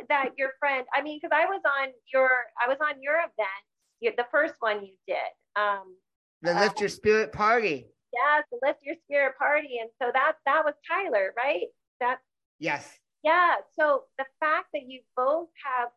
[0.09, 2.31] that your friend, I mean, because I was on your
[2.63, 5.17] I was on your event, the first one you did.
[5.57, 5.97] Um
[6.43, 9.79] the Lift uh, Your Spirit party yes, the lift your spirit party.
[9.81, 11.67] And so that that was Tyler, right?
[12.01, 12.19] That
[12.59, 12.99] yes.
[13.23, 13.57] Yeah.
[13.79, 15.91] So the fact that you both have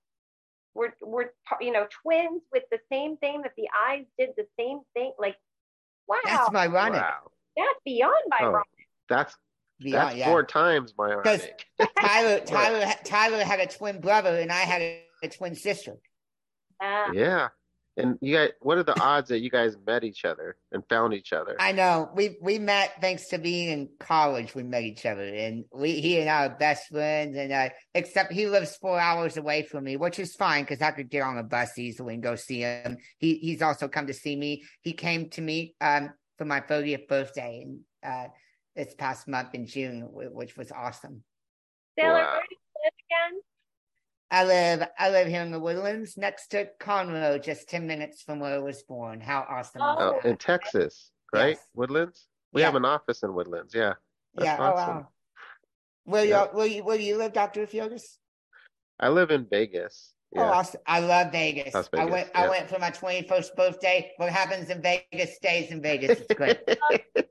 [0.76, 4.80] were were you know twins with the same thing that the eyes did the same
[4.94, 5.36] thing, like
[6.08, 6.18] wow.
[6.26, 7.02] That's my running.
[7.02, 7.32] Wow.
[7.56, 8.62] That's beyond my oh,
[9.10, 9.36] That's
[9.80, 10.26] Beyond, that's yeah.
[10.26, 11.66] four times my ironic.
[12.00, 15.98] Tyler, Tyler, Tyler had a twin brother, and I had a, a twin sister.
[16.82, 17.50] Uh, yeah,
[17.96, 21.14] and you guys, what are the odds that you guys met each other and found
[21.14, 21.56] each other?
[21.60, 24.56] I know we we met thanks to being in college.
[24.56, 27.38] We met each other, and we he and I are best friends.
[27.38, 30.92] And uh, except he lives four hours away from me, which is fine because I
[30.92, 32.98] could get on a bus easily and go see him.
[33.20, 34.64] He he's also come to see me.
[34.82, 38.28] He came to me um, for my 30th birthday and uh,
[38.76, 41.24] this past month in June, which was awesome.
[41.98, 42.32] Taylor, wow.
[42.32, 43.42] where do you live again?
[44.34, 48.40] I live I live here in the Woodlands next to Conroe, just ten minutes from
[48.40, 49.22] where I was born.
[49.22, 49.84] How awesome!
[49.84, 51.50] Oh, in Texas, right?
[51.50, 51.68] Yes.
[51.76, 52.26] Woodlands.
[52.52, 52.66] We yeah.
[52.66, 53.76] have an office in Woodlands.
[53.76, 53.94] Yeah.
[54.34, 54.58] That's yeah.
[54.58, 54.90] Awesome.
[54.90, 55.08] Oh wow.
[56.06, 56.46] Where yeah.
[56.46, 58.18] you where you where do you live, Doctor Theodis?
[59.00, 60.13] I live in Vegas.
[60.36, 60.50] Oh, yeah.
[60.50, 60.82] Oh, awesome.
[60.88, 61.74] I love Vegas.
[61.74, 61.90] Vegas.
[61.94, 62.42] I went yeah.
[62.42, 64.12] I went for my 21st birthday.
[64.18, 66.20] What happens in Vegas stays in Vegas.
[66.20, 66.60] It's great.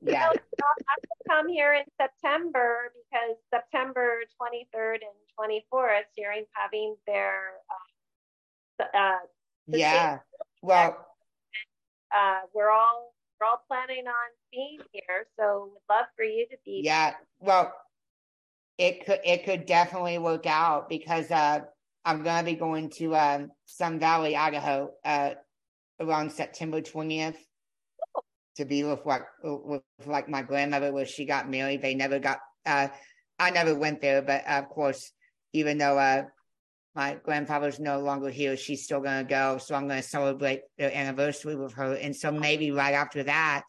[0.02, 0.26] yeah.
[0.26, 7.54] I'll have to come here in September because September 23rd and 24th, Sharing having their
[8.80, 9.18] uh, uh
[9.66, 10.18] yeah.
[10.60, 11.06] Well,
[12.14, 16.56] uh, we're all we're all planning on being here, so would love for you to
[16.64, 16.82] be.
[16.84, 17.06] Yeah.
[17.06, 17.16] Here.
[17.40, 17.74] Well,
[18.78, 21.60] it could it could definitely work out because uh
[22.04, 25.30] I'm gonna be going to um, Sun Valley, Idaho, uh,
[26.00, 27.36] around September 20th
[28.56, 31.82] to be with like with like my grandmother where she got married.
[31.82, 32.38] They never got.
[32.66, 32.88] Uh,
[33.38, 35.12] I never went there, but uh, of course,
[35.52, 36.24] even though uh,
[36.94, 39.58] my grandfather's no longer here, she's still gonna go.
[39.58, 41.94] So I'm gonna celebrate the anniversary with her.
[41.94, 43.62] And so maybe right after that,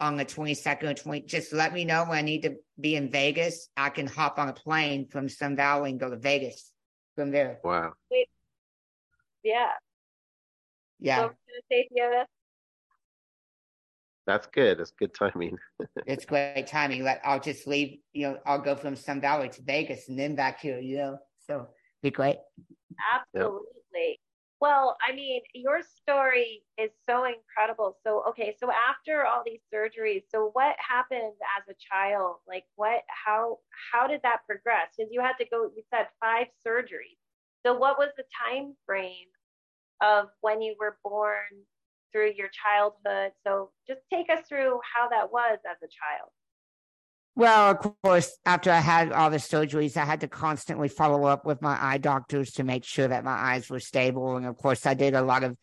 [0.00, 3.10] on the 22nd or 20, just let me know when I need to be in
[3.10, 3.68] Vegas.
[3.76, 6.72] I can hop on a plane from Sun Valley and go to Vegas
[7.14, 7.58] from there.
[7.62, 7.92] Wow.
[8.10, 8.28] Wait.
[9.42, 9.68] Yeah.
[10.98, 11.28] Yeah.
[11.28, 11.32] So
[14.26, 14.78] That's good.
[14.78, 15.58] That's good timing.
[16.06, 17.04] it's great timing.
[17.04, 20.34] Like I'll just leave, you know, I'll go from Sun Valley to Vegas and then
[20.34, 21.18] back here, you know.
[21.46, 21.68] So
[22.02, 22.38] be great.
[23.14, 23.62] Absolutely.
[23.94, 24.16] Yep.
[24.60, 27.96] Well, I mean, your story is so incredible.
[28.04, 32.36] So, okay, so after all these surgeries, so what happened as a child?
[32.48, 33.58] Like, what, how,
[33.92, 34.88] how did that progress?
[34.96, 37.18] Because you had to go, you said five surgeries.
[37.66, 39.28] So, what was the time frame
[40.02, 41.64] of when you were born
[42.12, 43.32] through your childhood?
[43.46, 46.30] So, just take us through how that was as a child.
[47.36, 51.44] Well, of course, after I had all the surgeries, I had to constantly follow up
[51.44, 54.36] with my eye doctors to make sure that my eyes were stable.
[54.36, 55.56] And of course, I did a lot of,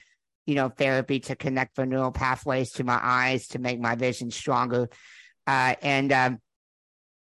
[0.45, 4.31] you know, therapy to connect the neural pathways to my eyes to make my vision
[4.31, 4.89] stronger.
[5.47, 6.39] Uh, and um,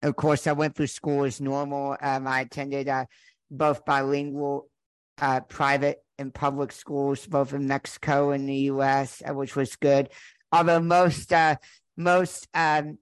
[0.03, 1.97] of course, I went through school as normal.
[2.01, 3.05] Um, I attended uh,
[3.53, 4.69] both bilingual
[5.21, 10.09] uh, private and public schools, both in Mexico and the U.S., uh, which was good.
[10.51, 11.55] Although most uh,
[11.97, 12.99] most um,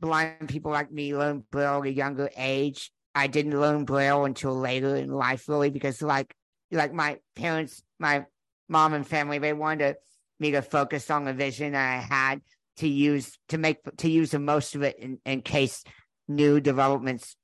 [0.00, 2.90] blind people like me learn Braille at a younger age.
[3.14, 6.34] I didn't learn Braille until later in life, really, because like
[6.70, 8.26] like my parents, my
[8.68, 9.96] mom and family, they wanted
[10.38, 12.40] me to focus on the vision I had
[12.76, 15.82] to use to make to use the most of it in, in case
[16.28, 17.36] new developments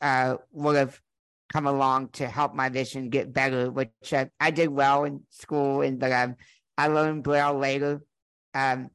[0.00, 1.00] uh, would have
[1.52, 5.80] come along to help my vision get better, which uh, I did well in school,
[5.82, 6.36] and but um,
[6.76, 8.02] I learned Braille later.
[8.54, 8.90] Um,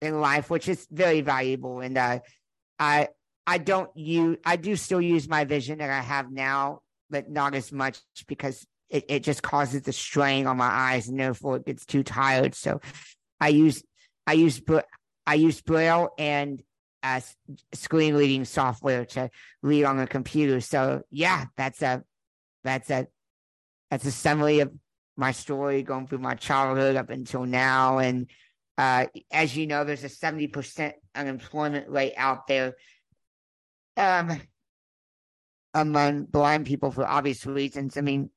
[0.00, 1.80] in life, which is very valuable.
[1.80, 2.20] And uh,
[2.78, 3.08] I
[3.46, 6.80] I don't use I do still use my vision that I have now,
[7.10, 11.18] but not as much because it, it just causes the strain on my eyes and
[11.18, 12.54] therefore it gets too tired.
[12.54, 12.80] So
[13.40, 13.82] I use
[14.26, 14.60] I use
[15.26, 16.62] I use Braille and
[17.02, 17.20] uh,
[17.72, 19.30] screen reading software to
[19.62, 20.60] read on the computer.
[20.60, 22.02] So yeah, that's a
[22.64, 23.06] that's a
[23.90, 24.72] that's a summary of
[25.16, 28.28] my story going through my childhood up until now and
[28.78, 32.74] uh, as you know, there's a 70% unemployment rate out there
[33.96, 34.40] um,
[35.72, 37.96] among blind people for obvious reasons.
[37.96, 38.30] I mean,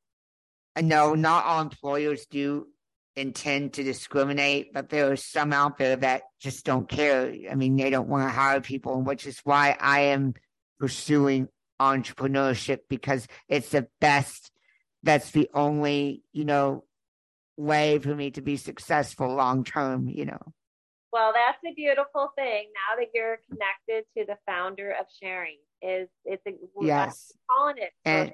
[0.82, 2.68] no, not all employers do
[3.16, 7.34] intend to discriminate, but there are some out there that just don't care.
[7.52, 10.36] I mean, they don't want to hire people, which is why I am
[10.80, 11.50] pursuing
[11.82, 14.52] entrepreneurship because it's the best.
[15.04, 16.86] That's the only, you know,
[17.60, 20.40] way for me to be successful long term, you know.
[21.12, 22.68] Well, that's a beautiful thing.
[22.74, 27.92] Now that you're connected to the founder of Sharing, is it's a yes, calling it
[28.06, 28.34] and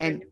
[0.00, 0.22] and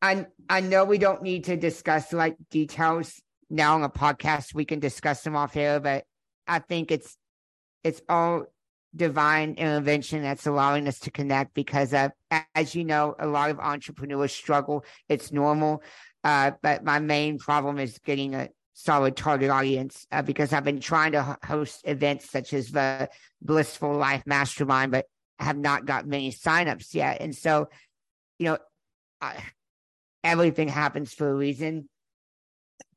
[0.00, 4.54] I I know we don't need to discuss like details now on a podcast.
[4.54, 6.04] We can discuss them off air, but
[6.46, 7.16] I think it's
[7.82, 8.46] it's all
[8.94, 12.10] divine intervention that's allowing us to connect because uh,
[12.54, 15.82] as you know a lot of entrepreneurs struggle it's normal
[16.24, 20.80] uh, but my main problem is getting a solid target audience uh, because i've been
[20.80, 23.08] trying to host events such as the
[23.40, 25.06] blissful life mastermind but
[25.38, 27.68] have not got many signups yet and so
[28.38, 28.58] you know
[29.20, 29.42] I,
[30.24, 31.88] everything happens for a reason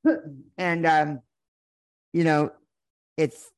[0.57, 1.19] and um
[2.13, 2.51] you know
[3.17, 3.51] it's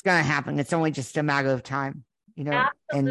[0.00, 0.58] it's going to happen.
[0.58, 2.52] It's only just a matter of time, you know.
[2.52, 2.98] Absolutely.
[2.98, 3.08] And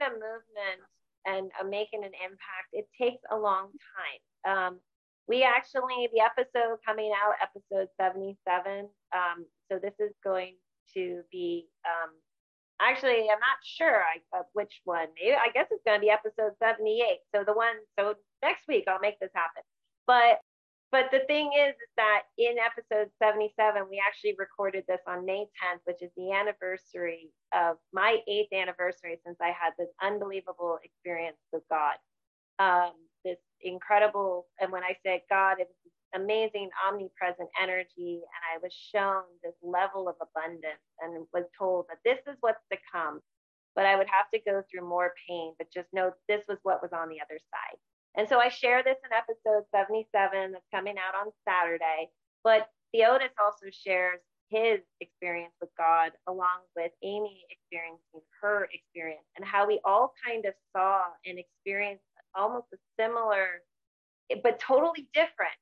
[0.00, 0.80] the movement
[1.26, 4.56] and uh, making an impact, it takes a long time.
[4.56, 4.80] Um,
[5.28, 8.88] we actually, the episode coming out, episode 77.
[9.14, 10.54] Um, so this is going
[10.94, 12.10] to be, um,
[12.80, 15.08] actually, I'm not sure I, uh, which one.
[15.20, 17.18] Maybe, I guess it's going to be episode 78.
[17.34, 19.62] So the one, so next week I'll make this happen.
[20.06, 20.38] But
[20.92, 25.46] but the thing is, is that in episode 77, we actually recorded this on May
[25.58, 31.38] 10th, which is the anniversary of my eighth anniversary since I had this unbelievable experience
[31.52, 31.96] with God.
[32.58, 32.92] Um,
[33.62, 38.22] incredible, and when I say God, it was amazing omnipresent energy.
[38.24, 42.62] And I was shown this level of abundance and was told that this is what's
[42.72, 43.20] to come.
[43.74, 46.80] But I would have to go through more pain, but just know this was what
[46.80, 47.78] was on the other side.
[48.16, 52.08] And so I share this in episode 77 that's coming out on Saturday.
[52.42, 59.44] But Theodis also shares his experience with God along with Amy experiencing her experience and
[59.44, 62.04] how we all kind of saw and experienced
[62.36, 63.62] almost a similar,
[64.42, 65.56] but totally different.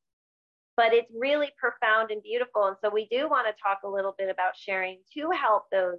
[0.77, 2.67] But it's really profound and beautiful.
[2.67, 5.99] And so we do want to talk a little bit about sharing to help those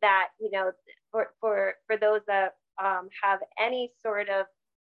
[0.00, 0.70] that, you know,
[1.10, 4.46] for, for, for those that um, have any sort of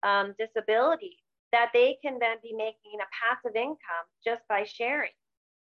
[0.02, 1.18] um, disability
[1.52, 5.12] that they can then be making a passive income just by sharing.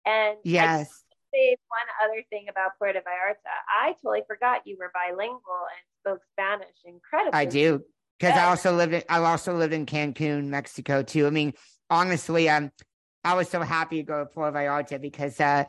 [0.06, 1.04] And yes.
[1.34, 3.54] say one other thing about Puerto Vallarta.
[3.70, 7.40] I totally forgot you were bilingual and spoke Spanish incredibly.
[7.40, 7.84] I do
[8.24, 11.28] because I also lived in I also lived in Cancun, Mexico too.
[11.28, 11.54] I mean,
[11.90, 12.72] honestly, um,
[13.24, 15.66] I was so happy to go to Puerto Vallarta because uh,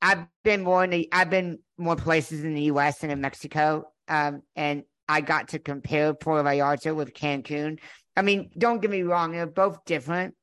[0.00, 3.02] I've been more in the I've been more places in the U.S.
[3.02, 7.78] and in Mexico, um, and I got to compare Puerto Vallarta with Cancun,
[8.16, 10.34] I mean, don't get me wrong, they're both different.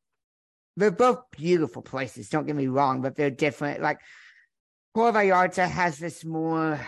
[0.78, 3.82] They're both beautiful places, don't get me wrong, but they're different.
[3.82, 4.00] Like
[4.94, 6.80] Puerto Vallarta has this more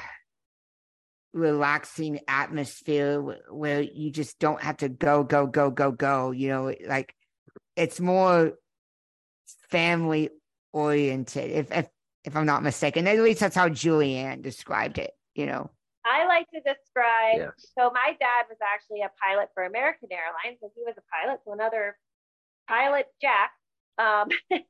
[1.34, 6.32] relaxing atmosphere where you just don't have to go, go, go, go, go.
[6.32, 7.14] You know, like
[7.76, 8.54] it's more
[9.70, 10.30] family
[10.74, 11.88] oriented, if if
[12.24, 13.08] if I'm not mistaken.
[13.08, 15.70] At least that's how Julianne described it, you know.
[16.06, 17.38] I like to describe.
[17.38, 17.72] Yes.
[17.78, 21.40] So my dad was actually a pilot for American Airlines, and he was a pilot
[21.46, 21.98] so another
[22.68, 23.52] pilot, Jack.
[23.98, 24.30] Um,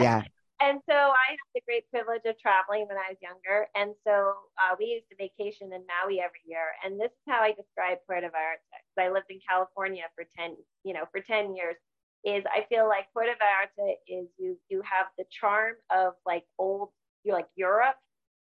[0.00, 0.22] yeah.
[0.60, 4.34] And so I had the great privilege of traveling when I was younger, and so
[4.60, 6.76] uh, we used to vacation in Maui every year.
[6.84, 9.00] And this is how I describe Puerto Vallarta.
[9.00, 11.76] I lived in California for ten, you know, for ten years.
[12.24, 16.90] Is I feel like Puerto Vallarta is you you have the charm of like old,
[17.24, 17.96] you like Europe,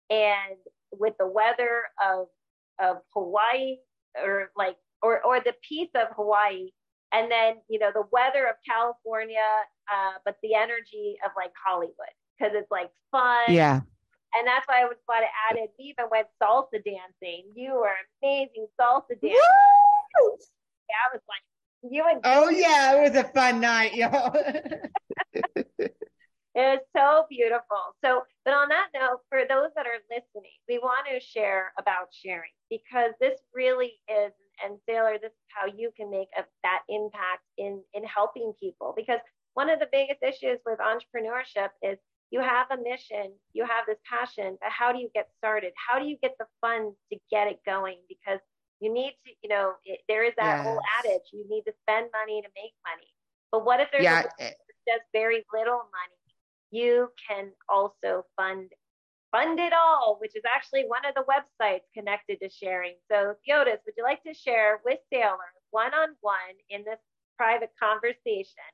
[0.09, 0.55] and
[0.93, 2.27] with the weather of
[2.79, 3.77] of Hawaii
[4.15, 6.69] or like or or the peace of Hawaii
[7.11, 9.45] and then you know the weather of California
[9.91, 13.81] uh, but the energy of like Hollywood because it's like fun yeah
[14.35, 17.95] and that's why I was glad it added we even went salsa dancing you were
[18.21, 20.37] amazing salsa dancing Woo!
[20.89, 24.09] yeah I was like you and oh yeah it was a fun night yo
[26.57, 27.93] It was so beautiful.
[28.03, 32.07] So, but on that note, for those that are listening, we want to share about
[32.09, 34.33] sharing because this really is,
[34.65, 38.95] and Saylor, this is how you can make a, that impact in in helping people.
[38.97, 39.19] Because
[39.57, 41.97] one of the biggest issues with entrepreneurship is
[42.29, 45.73] you have a mission, you have this passion, but how do you get started?
[45.75, 47.97] How do you get the funds to get it going?
[48.07, 48.39] Because
[48.79, 50.65] you need to, you know, it, there is that yes.
[50.65, 53.09] whole adage: you need to spend money to make money.
[53.51, 54.21] But what if there's yeah.
[54.21, 54.51] just eh
[55.11, 56.17] very little money?
[56.71, 58.69] you can also fund
[59.31, 62.93] fund it all, which is actually one of the websites connected to sharing.
[63.11, 66.99] So Theodis, would you like to share with Saylor one-on-one in this
[67.35, 68.71] private conversation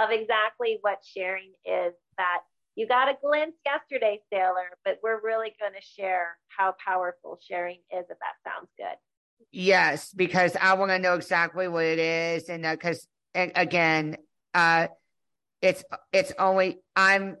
[0.00, 2.40] of exactly what sharing is that
[2.76, 7.78] you got a glimpse yesterday, Saylor, but we're really going to share how powerful sharing
[7.90, 8.96] is, if that sounds good.
[9.52, 14.16] Yes, because I want to know exactly what it is, and because uh, again,
[14.54, 14.88] uh,
[15.60, 17.36] it's it's only I'm.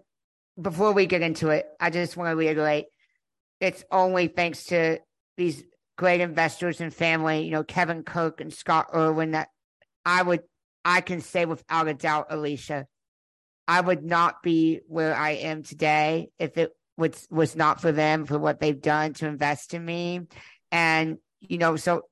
[0.60, 2.86] Before we get into it, I just want to reiterate,
[3.60, 4.98] it's only thanks to
[5.38, 5.62] these
[5.96, 9.48] great investors and family, you know, Kevin Cook and Scott Irwin, that
[10.04, 10.42] I would
[10.84, 12.84] I can say without a doubt, Alysha,
[13.68, 18.26] I would not be where I am today if it was was not for them
[18.26, 20.22] for what they've done to invest in me.
[20.72, 22.02] And you know, so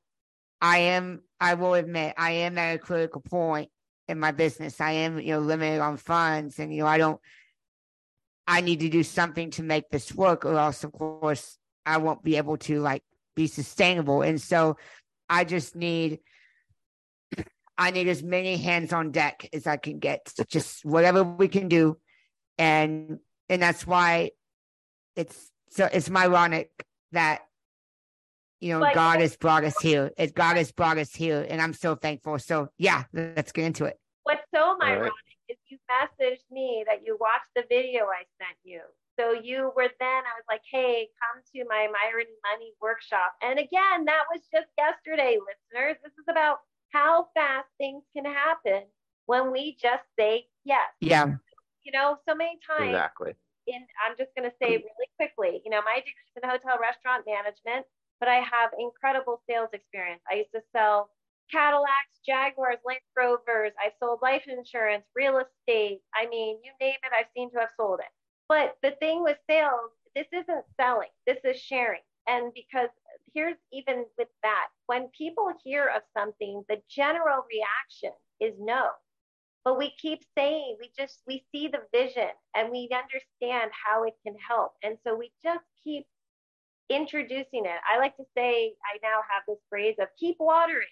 [0.61, 3.71] I am I will admit I am at a critical point
[4.09, 4.81] in my business.
[4.81, 7.21] I am, you know, limited on funds and you know, I don't
[8.47, 12.23] I need to do something to make this work or else of course I won't
[12.23, 13.03] be able to like
[13.35, 14.23] be sustainable.
[14.23, 14.77] And so
[15.29, 16.21] I just need
[17.79, 21.69] I need as many hands on deck as I can get, just whatever we can
[21.69, 21.97] do,
[22.59, 24.33] and and that's why
[25.15, 26.71] it's so it's ironic
[27.13, 27.43] that
[28.61, 30.11] you know God has brought us here.
[30.19, 32.39] It God has brought us here, and I'm so thankful.
[32.41, 33.99] So yeah, let's get into it.
[34.25, 35.13] What's so ironic right.
[35.49, 38.81] is you messaged me that you watched the video I sent you.
[39.19, 43.35] So you were then, I was like, hey, come to my Myrony Money workshop.
[43.43, 45.97] And again, that was just yesterday, listeners.
[46.05, 46.59] This is about
[46.93, 48.83] how fast things can happen
[49.27, 50.89] when we just say yes.
[51.01, 51.37] Yeah.
[51.85, 52.91] You know, so many times.
[52.91, 53.35] Exactly.
[53.67, 57.25] In, I'm just going to say really quickly, you know, my degree's in hotel restaurant
[57.27, 57.85] management,
[58.19, 60.23] but I have incredible sales experience.
[60.31, 61.11] I used to sell
[61.51, 63.73] Cadillacs, Jaguars, Land Rovers.
[63.79, 66.01] I sold life insurance, real estate.
[66.15, 68.13] I mean, you name it, I've seen to have sold it.
[68.49, 72.01] But the thing with sales, this isn't selling, this is sharing.
[72.27, 72.89] And because
[73.35, 78.89] here's even with that when people hear of something, the general reaction is no.
[79.65, 84.15] But we keep saying, we just, we see the vision and we understand how it
[84.25, 84.73] can help.
[84.83, 86.07] And so we just keep
[86.89, 87.81] introducing it.
[87.91, 90.87] I like to say, I now have this phrase of keep watering.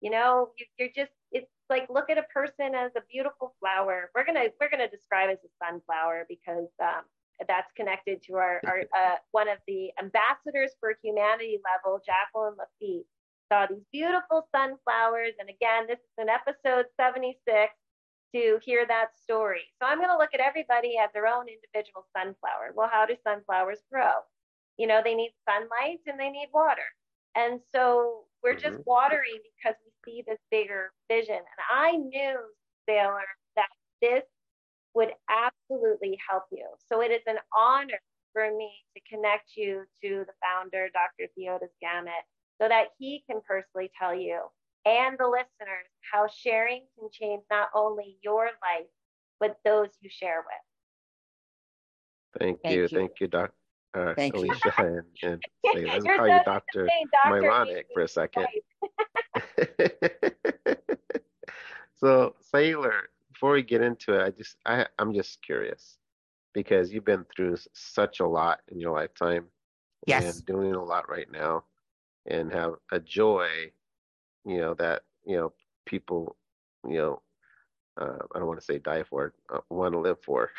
[0.00, 4.10] You know, you, you're just, it's like look at a person as a beautiful flower.
[4.14, 7.02] We're gonna we're gonna describe as a sunflower because um,
[7.48, 13.06] that's connected to our, our uh, one of the ambassadors for humanity level, Jacqueline Lafitte,
[13.50, 15.34] saw these beautiful sunflowers.
[15.38, 17.36] And again, this is in episode 76
[18.34, 19.62] to hear that story.
[19.80, 22.72] So I'm going to look at everybody as their own individual sunflower.
[22.74, 24.24] Well, how do sunflowers grow?
[24.78, 26.88] You know, they need sunlight and they need water.
[27.34, 28.90] And so we're just mm-hmm.
[28.90, 31.36] watering because we see this bigger vision.
[31.36, 32.38] And I knew,
[32.88, 33.68] Saylor, that
[34.00, 34.24] this
[34.94, 36.66] would absolutely help you.
[36.88, 38.00] So it is an honor
[38.32, 41.30] for me to connect you to the founder, Dr.
[41.38, 42.24] Theodis Gamet,
[42.60, 44.40] so that he can personally tell you
[44.84, 48.86] and the listeners how sharing can change not only your life,
[49.38, 50.46] but those you share with.
[52.40, 52.82] Thank, Thank you.
[52.82, 52.88] you.
[52.88, 53.52] Thank you, Dr.
[53.94, 54.84] Uh, Thank Alysha you.
[54.84, 55.40] and, and
[55.74, 56.88] say, let me call so you Dr.
[57.26, 58.46] Myronic for a second.
[61.96, 63.02] so, Saylor,
[63.42, 65.98] before we get into it, I just I I'm just curious
[66.54, 69.46] because you've been through such a lot in your lifetime.
[70.06, 70.36] Yes.
[70.36, 71.64] And doing a lot right now
[72.24, 73.48] and have a joy,
[74.44, 75.52] you know, that, you know,
[75.86, 76.36] people,
[76.88, 77.22] you know,
[78.00, 80.50] uh, I don't want to say die for, uh, want to live for.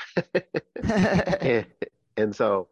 [0.83, 1.65] and,
[2.17, 2.67] and, so,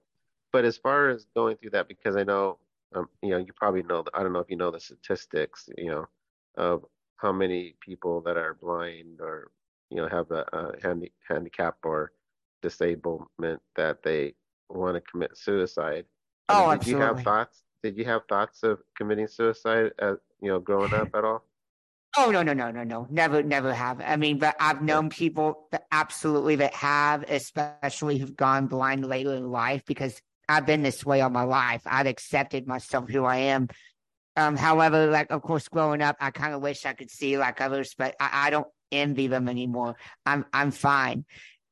[0.52, 2.58] but as far as going through that, because I know,
[2.96, 5.92] um, you know, you probably know, I don't know if you know the statistics, you
[5.92, 6.08] know,
[6.56, 6.86] of
[7.16, 9.52] how many people that are blind or
[9.92, 12.14] you know have a, a handi- handicap or
[12.62, 14.34] disablement that they
[14.70, 16.06] want to commit suicide.
[16.50, 16.92] I mean, oh, did absolutely.
[16.92, 17.64] you have thoughts?
[17.84, 19.92] Did you have thoughts of committing suicide?
[20.00, 21.44] As, you know, growing up at all?
[22.18, 24.02] Oh no no no no no never never have.
[24.02, 29.34] I mean, but I've known people that absolutely that have, especially who've gone blind later
[29.34, 31.84] in life because I've been this way all my life.
[31.86, 33.70] I've accepted myself who I am.
[34.36, 37.62] Um, however, like of course, growing up, I kind of wish I could see like
[37.62, 39.96] others, but I, I don't envy them anymore.
[40.26, 41.26] I'm I'm fine.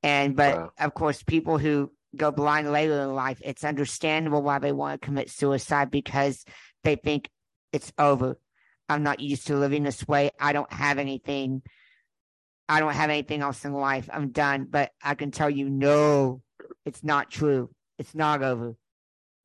[0.03, 0.71] And but wow.
[0.79, 5.05] of course, people who go blind later in life, it's understandable why they want to
[5.05, 6.45] commit suicide because
[6.83, 7.29] they think
[7.71, 8.37] it's over.
[8.87, 10.31] I'm not used to living this way.
[10.39, 11.61] I don't have anything.
[12.67, 14.09] I don't have anything else in life.
[14.11, 14.67] I'm done.
[14.69, 16.41] But I can tell you, no,
[16.85, 17.69] it's not true.
[17.99, 18.75] It's not over.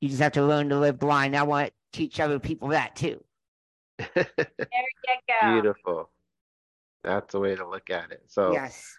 [0.01, 1.37] You just have to learn to live blind.
[1.37, 3.23] I want to teach other people that too.
[3.99, 4.45] there you
[5.29, 5.53] go.
[5.53, 6.11] Beautiful.
[7.05, 8.25] That's the way to look at it.
[8.33, 8.99] So, yes.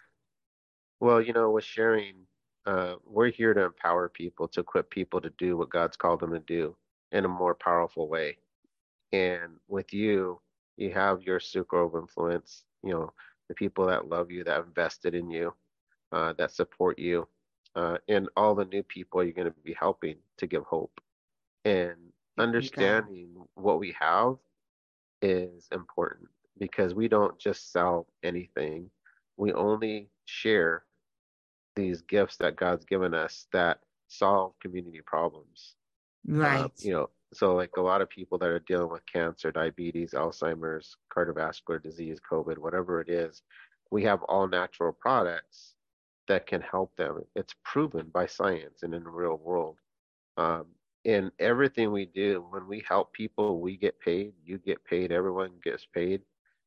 [1.00, 2.26] Well, you know, with sharing,
[2.66, 6.32] uh, we're here to empower people, to equip people to do what God's called them
[6.32, 6.76] to do
[7.12, 8.38] in a more powerful way.
[9.12, 10.42] And with you,
[10.76, 13.14] you have your circle of influence, you know,
[13.48, 15.54] the people that love you, that invested in you,
[16.12, 17.28] uh, that support you.
[17.76, 21.00] uh, and all the new people you're going to be helping to give hope.
[21.64, 24.38] And understanding what we have
[25.22, 28.90] is important because we don't just sell anything.
[29.36, 30.84] We only share
[31.74, 35.74] these gifts that God's given us that solve community problems.
[36.26, 36.60] Right.
[36.60, 40.12] Um, you know, so like a lot of people that are dealing with cancer, diabetes,
[40.12, 43.42] Alzheimer's, cardiovascular disease, COVID, whatever it is,
[43.90, 45.74] we have all natural products
[46.28, 47.22] that can help them.
[47.34, 49.76] It's proven by science and in the real world.
[50.36, 50.66] Um,
[51.04, 55.52] in everything we do, when we help people, we get paid, you get paid, everyone
[55.62, 56.22] gets paid.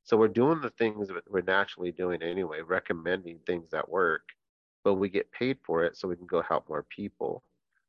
[0.10, 4.30] So we're doing the things that we're naturally doing anyway, recommending things that work,
[4.84, 7.46] but we get paid for it so we can go help more people.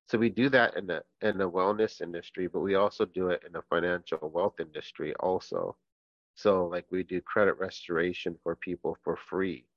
[0.09, 3.45] So we do that in the in the wellness industry, but we also do it
[3.45, 5.79] in the financial wealth industry also.
[6.37, 9.69] So like we do credit restoration for people for free,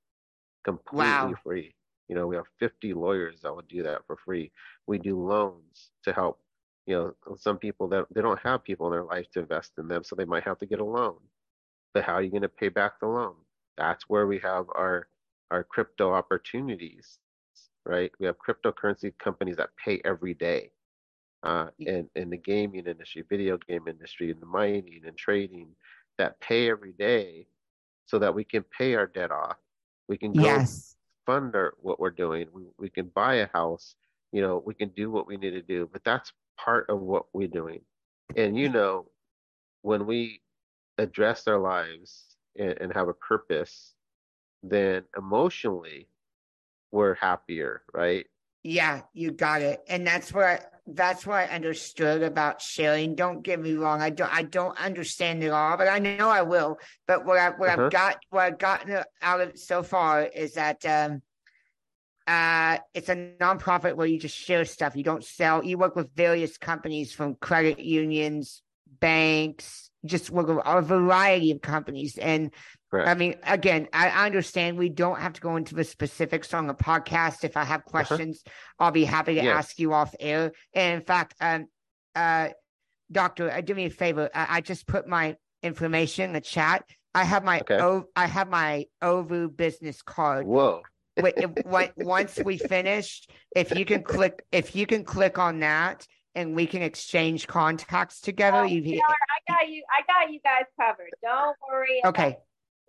[0.63, 1.41] completely Wow.
[1.43, 1.75] free.
[2.09, 4.51] You know, we have 50 lawyers that will do that for free.
[4.87, 6.43] We do loans to help,
[6.87, 9.87] you know, some people that they don't have people in their life to invest in
[9.87, 11.19] them, so they might have to get a loan.
[11.93, 13.35] But how are you going to pay back the loan?
[13.77, 15.07] That's where we have our
[15.51, 17.19] our crypto opportunities,
[17.85, 18.11] right?
[18.19, 20.71] We have cryptocurrency companies that pay every day.
[21.43, 25.67] Uh, in, in the gaming industry, video game industry, in the mining and trading,
[26.17, 27.47] that pay every day
[28.05, 29.57] so that we can pay our debt off.
[30.07, 30.95] We can go Yes.
[31.25, 32.47] fund our, what we're doing.
[32.53, 33.95] We, we can buy a house.
[34.31, 35.89] You know, we can do what we need to do.
[35.91, 37.81] But that's part of what we're doing.
[38.35, 39.07] And you know,
[39.81, 40.41] when we
[40.97, 43.93] address our lives and, and have a purpose,
[44.61, 46.07] then emotionally
[46.91, 48.25] we're happier, right?
[48.63, 49.81] Yeah, you got it.
[49.89, 53.15] And that's what I, that's what I understood about sharing.
[53.15, 54.01] Don't get me wrong.
[54.01, 56.77] I don't I don't understand it all, but I know I will.
[57.07, 57.85] But what I what Uh-huh.
[57.85, 61.21] I've got what I've gotten out of it so far is that um
[62.25, 64.95] uh it's a nonprofit where you just share stuff.
[64.95, 65.63] You don't sell.
[65.63, 68.61] You work with various companies from credit unions,
[68.99, 72.17] banks, just work with a variety of companies.
[72.17, 72.51] And
[72.91, 73.07] Correct.
[73.09, 76.67] I mean, again, I I understand we don't have to go into the specifics on
[76.67, 77.43] the podcast.
[77.43, 78.43] If I have questions,
[78.79, 79.49] I'll be happy to Uh-huh.
[79.57, 80.51] Ask you off air.
[80.73, 81.67] And in fact, um,
[82.15, 82.49] uh,
[83.11, 84.29] doctor, uh, do me a favor.
[84.33, 86.83] I, I just put my information in the chat.
[87.15, 87.79] I have my Okay.
[87.79, 90.45] o, I have my OVOU business card.
[90.45, 90.81] Whoa.
[91.17, 93.25] Wait, if- what- once we finish,
[93.55, 98.19] if you can click, if you can click on that, and we can exchange contacts
[98.19, 98.57] together.
[98.61, 99.83] Oh, you, Saylor, I got you.
[99.89, 101.09] I got you guys covered.
[101.21, 102.01] Don't worry.
[102.05, 102.37] okay?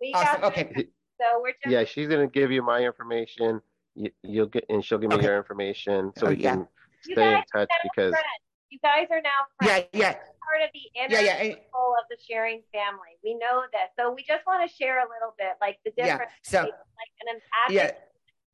[0.01, 0.41] We Awesome.
[0.41, 0.71] got Okay.
[0.75, 0.85] this.
[1.19, 3.61] So we're just Yeah, she's gonna give you my information.
[3.95, 5.25] You, you'll get, and she'll give me Okay.
[5.27, 6.51] your information so Oh, we yeah.
[6.55, 6.67] can
[7.05, 8.25] You stay in touch because friends.
[8.69, 9.87] You guys are now friends.
[9.93, 11.33] Yeah, yeah, Part of the inner yeah, yeah.
[11.43, 13.15] and- circle of the sharing family.
[13.23, 13.89] We know this.
[13.97, 16.19] So we just want to share a little bit, like the Yeah.
[16.43, 16.71] So like
[17.29, 17.39] an
[17.69, 17.91] yeah,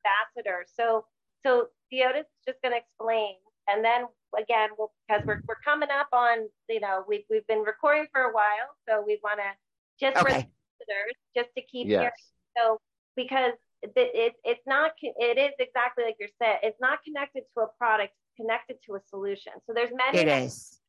[0.05, 0.65] ambassador.
[0.75, 1.05] So
[1.43, 3.35] so Theodis is just going to explain,
[3.67, 4.05] and then
[4.37, 8.21] again, we'll, because we're we're coming up on, you know, we've we've been recording for
[8.21, 9.51] a while, so we want to
[9.99, 10.33] just okay.
[10.33, 12.11] listeners, just to keep yes, hearing.
[12.57, 12.77] So
[13.15, 16.57] because it, it it's not it is exactly like you're saying.
[16.63, 19.53] It's not connected to a product, connected to a solution.
[19.65, 20.79] So there's many It is.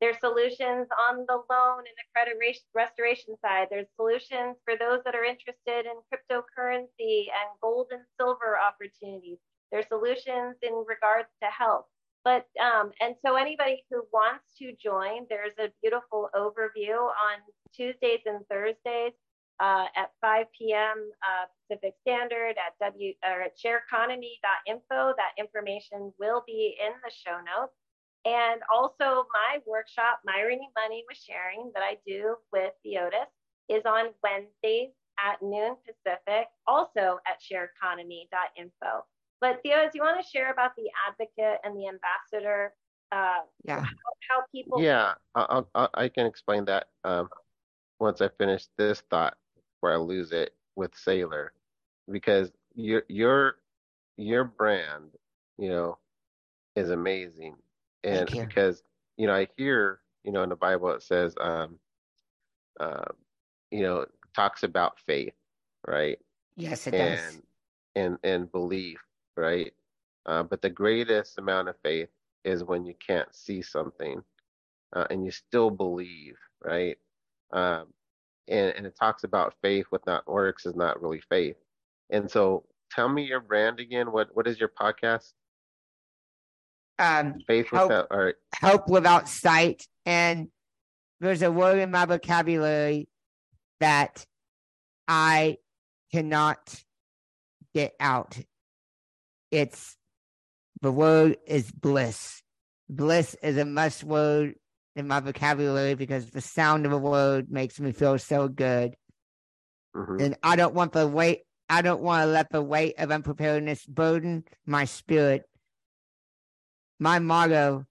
[0.00, 3.68] there's solutions on the loan and the credit res- restoration side.
[3.70, 9.38] There's solutions for those that are interested in cryptocurrency and gold and silver opportunities.
[9.72, 11.86] There's solutions in regards to health.
[12.24, 17.36] But um, and so anybody who wants to join, there's a beautiful overview on
[17.74, 19.12] Tuesdays and Thursdays
[19.60, 21.10] uh, at 5 p.m.
[21.22, 25.14] Uh, Pacific Standard at w or at.
[25.16, 27.74] That information will be in the show notes.
[28.24, 33.28] And also my workshop, Myrony Money with Sharing, that I do with Theodis,
[33.68, 39.04] is on Wednesdays at noon Pacific, also at shareconomy.info.
[39.44, 42.72] But Theodis, you want to share about the advocate and the ambassador,
[43.12, 43.80] uh, Yeah.
[43.80, 43.90] how,
[44.30, 45.12] how people yeah.
[45.34, 47.28] I, I I can explain that um,
[48.00, 49.36] once I finish this thought,
[49.80, 51.48] where I lose it with Saylor,
[52.10, 53.56] because your your
[54.16, 55.10] your brand,
[55.58, 55.98] you know,
[56.74, 57.56] is amazing,
[58.02, 58.46] and you.
[58.46, 58.82] because
[59.18, 61.78] you know I hear you know in the Bible it says um,
[62.80, 63.12] uh,
[63.70, 65.34] you know talks about faith,
[65.86, 66.18] right?
[66.56, 67.34] Yes, it does.
[67.34, 67.42] and
[67.94, 69.00] and and belief,
[69.36, 69.72] right?
[70.26, 72.08] Uh, but the greatest amount of faith
[72.44, 74.22] is when you can't see something,
[74.94, 76.96] uh, and you still believe, right?
[77.52, 77.86] Um,
[78.48, 81.56] and and it talks about faith without works is not really faith.
[82.10, 84.12] And so, tell me your brand again.
[84.12, 85.32] What what is your podcast?
[86.98, 89.86] Um, Faith without or hope without sight.
[90.06, 90.48] And
[91.20, 93.08] there's a word in my vocabulary
[93.80, 94.24] that
[95.08, 95.58] I
[96.12, 96.82] cannot
[97.74, 98.38] get out.
[99.54, 99.96] It's
[100.80, 102.42] the word is bliss.
[102.88, 104.56] Bliss is a must word
[104.96, 108.96] in my vocabulary because the sound of a word makes me feel so good.
[109.94, 110.20] Mhm.
[110.20, 113.86] And I don't want the weight, I don't want to let the weight of unpreparedness
[113.86, 115.48] burden my spirit.
[116.98, 117.86] My motto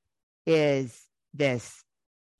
[0.45, 1.81] is this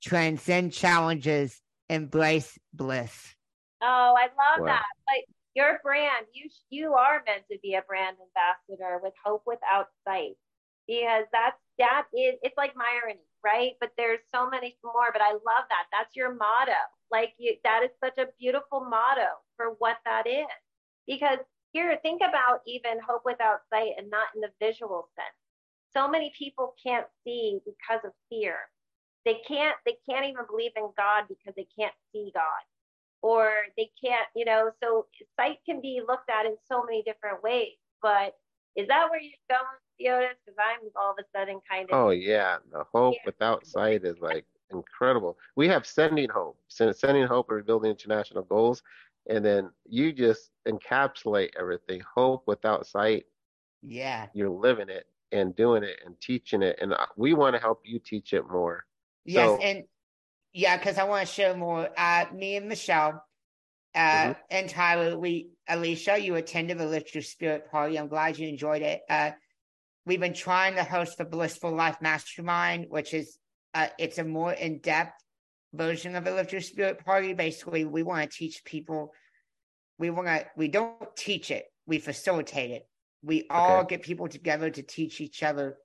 [0.02, 3.34] transcend challenges, embrace bliss.
[3.80, 4.66] Oh, I love Wow.
[4.66, 4.84] that.
[5.08, 9.88] Like your brand, you you are meant to be a brand ambassador with hope without
[10.06, 10.36] sight,
[10.86, 13.72] because that's that is it's like irony, right?
[13.80, 15.10] But there's so many more.
[15.12, 15.86] But I love that.
[15.92, 16.78] That's your motto.
[17.10, 20.46] Like you, that is such a beautiful motto for what that is.
[21.06, 21.38] Because
[21.72, 25.38] here, think about even hope without sight, and not in the visual sense.
[25.92, 28.56] So many people can't see because of fear.
[29.24, 29.76] They can't.
[29.86, 32.62] They can't even believe in God because they can't see God
[33.24, 33.48] or
[33.78, 37.72] they can't, you know, so sight can be looked at in so many different ways.
[38.02, 38.34] But
[38.76, 40.36] is that where you're going, Theodis?
[40.44, 43.22] Because I'm all of a sudden kind of Oh yeah, the hope Yeah.
[43.24, 45.38] without sight is like incredible.
[45.56, 48.82] We have sending hope, sending hope, and rebuilding international goals,
[49.30, 52.02] and then you just encapsulate everything.
[52.14, 53.24] Hope without sight,
[53.80, 54.26] Yeah.
[54.34, 57.80] you're living it and doing it and teaching it, and uh, we want to help
[57.84, 58.84] you teach it more.
[59.24, 59.84] Yes, So- and
[60.54, 61.90] yeah, because I want to share more.
[61.96, 63.22] Uh, me and Michelle,
[63.94, 64.36] uh, Mhm.
[64.50, 67.98] and Tyler, we Alysha, you attended the Lift Your Spirit party.
[67.98, 69.02] I'm glad you enjoyed it.
[69.10, 69.32] Uh,
[70.06, 73.36] we've been trying to host the Blissful Life Mastermind, which is
[73.74, 75.20] uh, it's a more in depth
[75.72, 77.32] version of the Lift Your Spirit party.
[77.32, 79.12] Basically, we want to teach people.
[79.98, 80.46] We want to.
[80.56, 81.66] We don't teach it.
[81.86, 82.88] We facilitate it.
[83.22, 85.78] We all get people together to teach each other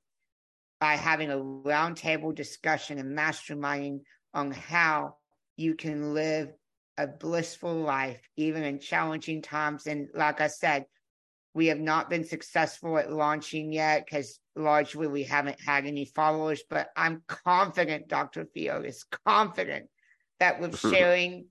[0.79, 4.01] by having a roundtable discussion and masterminding
[4.33, 5.15] on how
[5.57, 6.53] you can live
[6.97, 9.87] a blissful life, even in challenging times.
[9.87, 10.85] And like I said,
[11.53, 16.61] we have not been successful at launching yet because largely we haven't had any followers.
[16.69, 18.45] But I'm confident, Dr.
[18.45, 19.87] Theo is confident
[20.39, 20.91] that with hmm.
[20.91, 21.45] sharing,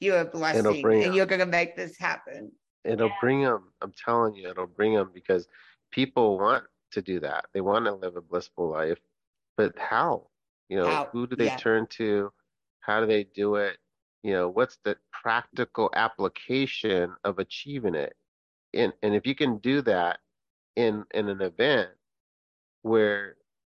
[0.00, 2.52] you're a blessing and you're going to make this happen.
[2.84, 3.14] It'll Yeah.
[3.20, 3.72] bring them.
[3.80, 5.48] I'm telling you, it'll bring them because
[5.90, 7.46] people want to do that.
[7.52, 8.98] They want to live a blissful life,
[9.56, 10.28] but how?
[10.68, 11.08] You know, How?
[11.12, 11.58] who do they Yeah.
[11.62, 12.32] turn to?
[12.80, 13.78] How do they do it?
[14.22, 18.16] You know, what's the practical application of achieving it?
[18.74, 20.20] And and if you can do that
[20.76, 21.90] in in an event
[22.82, 23.36] where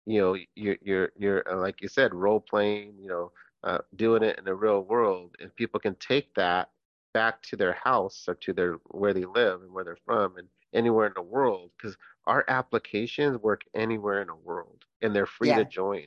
[0.07, 3.33] you know you're you're you're uh, like you said role playing, you know,
[3.63, 6.71] uh, doing it in the real world, and people can take that
[7.13, 10.49] back to their house or to their where they live and where they're from and
[10.73, 15.55] anywhere in the world because our applications work anywhere in the world and they're free
[15.55, 15.55] Yeah.
[15.55, 16.07] to join.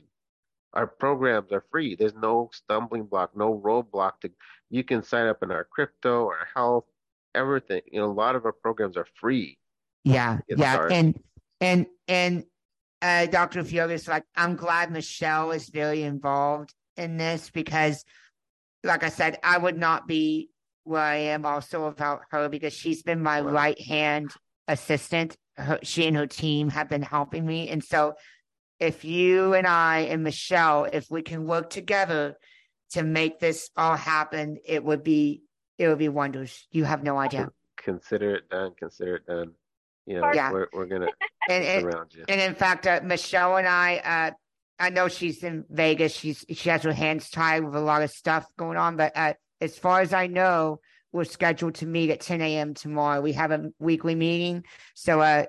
[0.74, 1.94] Our programs are free.
[1.94, 4.30] There's no stumbling block, no roadblock to
[4.70, 6.84] you can sign up in our crypto, our health,
[7.34, 7.80] everything.
[7.90, 9.58] You know, a lot of our programs are free.
[10.04, 10.94] Yeah, yeah, started.
[10.94, 11.20] and
[11.60, 12.44] and and
[13.00, 13.62] uh, Dr.
[13.62, 18.04] Theodis, like I'm glad Michelle is very involved in this because,
[18.84, 20.50] like I said, I would not be
[20.84, 23.52] where I am also without her because she's been my Wow.
[23.52, 24.32] right hand
[24.66, 25.36] assistant.
[25.56, 28.14] Her, she and her team have been helping me, and so
[28.80, 32.36] if you and I and Michelle, if we can work together
[32.90, 35.42] to make this all happen, it would be
[35.78, 36.66] it would be wonders.
[36.70, 37.48] You have no idea.
[37.76, 38.72] Consider it done.
[38.78, 39.52] Consider it done.
[40.06, 40.52] You know, Yeah.
[40.52, 41.08] we're we're gonna
[41.48, 42.24] And, and surround you.
[42.28, 44.30] And in fact, uh, Michelle and I, uh,
[44.78, 46.12] I know she's in Vegas.
[46.14, 48.96] She's she has her hands tied with a lot of stuff going on.
[48.96, 50.80] But uh, as far as I know,
[51.12, 52.74] we're scheduled to meet at 10 a.m.
[52.74, 53.20] tomorrow.
[53.22, 54.64] We have a weekly meeting,
[54.94, 55.46] so uh,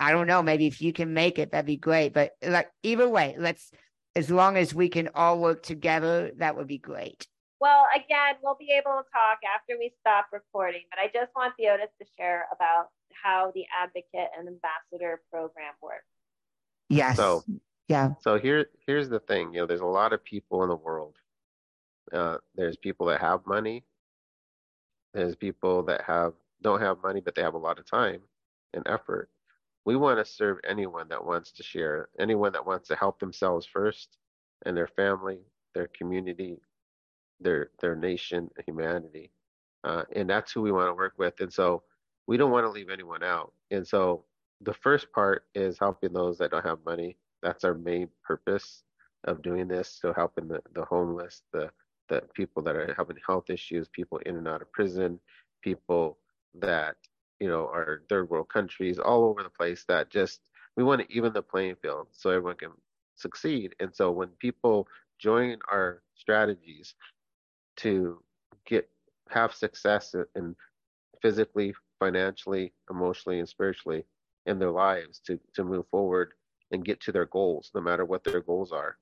[0.00, 0.42] I don't know.
[0.42, 2.12] Maybe if you can make it, that'd be great.
[2.12, 3.70] But like either way, let's
[4.14, 7.26] as long as we can all work together, that would be great.
[7.60, 11.54] Well, again, we'll be able to talk after we stop recording, but I just want
[11.58, 12.88] Theodis to share about
[13.22, 16.04] how the advocate and ambassador program works.
[16.88, 17.16] Yes.
[17.16, 17.44] So-
[17.88, 18.14] yeah.
[18.20, 19.52] So here, here's the thing.
[19.52, 21.16] You know, there's a lot of people in the world.
[22.12, 23.84] Uh, there's people that have money.
[25.14, 26.32] There's people that have
[26.62, 28.22] don't have money, but they have a lot of time
[28.72, 29.28] and effort.
[29.84, 33.66] We want to serve anyone that wants to share, anyone that wants to help themselves
[33.66, 34.16] first,
[34.64, 35.40] and their family,
[35.74, 36.60] their community,
[37.40, 39.32] their their nation, humanity,
[39.84, 41.40] uh, and that's who we want to work with.
[41.40, 41.82] And so
[42.26, 43.52] we don't want to leave anyone out.
[43.70, 44.24] And so
[44.60, 47.16] the first part is helping those that don't have money.
[47.42, 48.84] That's our main purpose
[49.24, 49.98] of doing this.
[50.00, 51.70] So helping the, the homeless, the
[52.08, 55.18] the people that are having health issues, people in and out of prison,
[55.62, 56.18] people
[56.54, 56.96] that
[57.42, 60.42] you know our third world countries all over the place that just
[60.76, 62.70] we want to even the playing field so everyone can
[63.16, 63.74] succeed.
[63.80, 64.86] And so when people
[65.18, 66.94] join our strategies
[67.78, 68.22] to
[68.64, 68.88] get
[69.28, 70.54] have success in
[71.20, 74.04] physically, financially, emotionally, and spiritually,
[74.46, 76.34] in their lives to to move forward
[76.70, 78.98] and get to their goals, no matter what their goals are,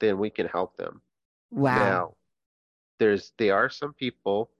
[0.00, 1.02] then we can help them.
[1.50, 1.76] Wow.
[1.76, 2.14] Now,
[2.98, 4.50] there's there are some people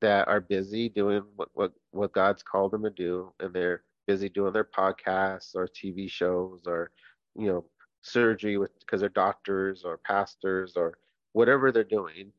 [0.00, 4.28] that are busy doing what, what, what God's called them to do, and they're busy
[4.28, 6.90] doing their podcasts or TV shows or,
[7.36, 7.64] you know,
[8.02, 10.98] surgery with because they're doctors or pastors or
[11.32, 12.32] whatever they're doing.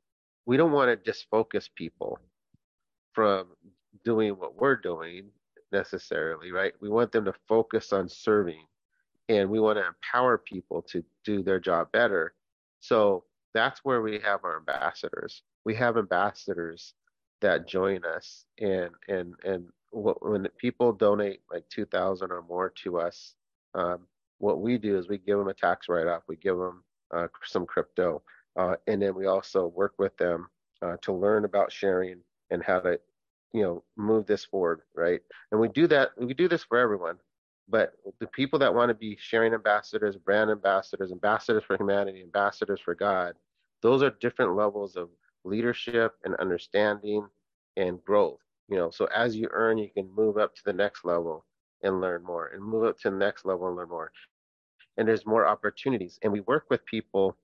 [0.46, 2.20] We don't want to disfocus people
[3.14, 3.48] from
[4.04, 5.30] doing what we're doing
[5.72, 6.74] necessarily, right?
[6.82, 8.66] We want them to focus on serving
[9.30, 12.34] and we want to empower people to do their job better.
[12.80, 15.44] So that's where we have our ambassadors.
[15.66, 16.94] We have ambassadors
[17.42, 23.36] that join us and and and when people donate like 2000 or more to us
[23.76, 24.00] um,
[24.40, 26.84] what we do is we give them a tax write-off we give them
[27.14, 28.22] uh, some crypto
[28.58, 30.48] uh, and then we also work with them
[30.82, 32.18] uh, to learn about sharing
[32.52, 33.00] and how to
[33.54, 35.22] you know move this forward right?
[35.52, 37.18] And we do that we do this for everyone
[37.70, 42.80] but the people that want to be sharing ambassadors brand ambassadors ambassadors for humanity ambassadors
[42.82, 43.36] for god
[43.82, 45.10] those are different levels of
[45.44, 47.28] leadership and understanding
[47.78, 48.40] and growth.
[48.68, 51.46] You know, so as you earn, you can move up to the next level
[51.84, 54.12] and learn more, and move up to the next level and learn more.
[54.98, 56.20] And there's more opportunities.
[56.22, 57.38] And we work with people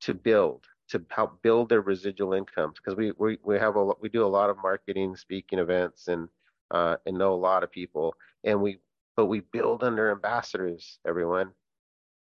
[0.00, 4.08] to build, to help build their residual incomes, because we we we have a we
[4.08, 6.28] do a lot of marketing, speaking events, and
[6.70, 8.14] uh, and know a lot of people,
[8.44, 8.78] and we
[9.16, 11.50] but we build under ambassadors, everyone.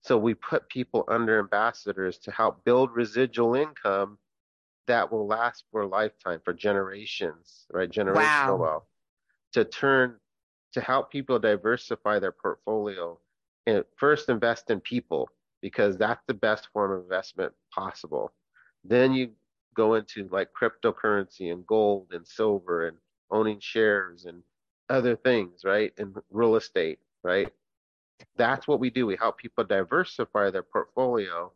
[0.02, 4.18] So we put people under ambassadors to help build residual income
[4.88, 7.90] that will last for a lifetime, for generations, right?
[7.90, 8.58] Generational wow.
[8.58, 8.84] wealth.
[9.54, 10.16] To turn
[10.74, 13.20] to help people diversify their portfolio
[13.68, 15.30] and first invest in people
[15.62, 18.34] because that's the best form of investment possible.
[18.84, 19.32] Then you
[19.76, 22.98] go into like cryptocurrency and gold and silver and
[23.32, 24.44] owning shares and
[24.90, 25.94] other things, right?
[25.98, 27.52] And real estate, right?
[28.36, 29.06] That's what we do.
[29.06, 31.52] We help people diversify their portfolio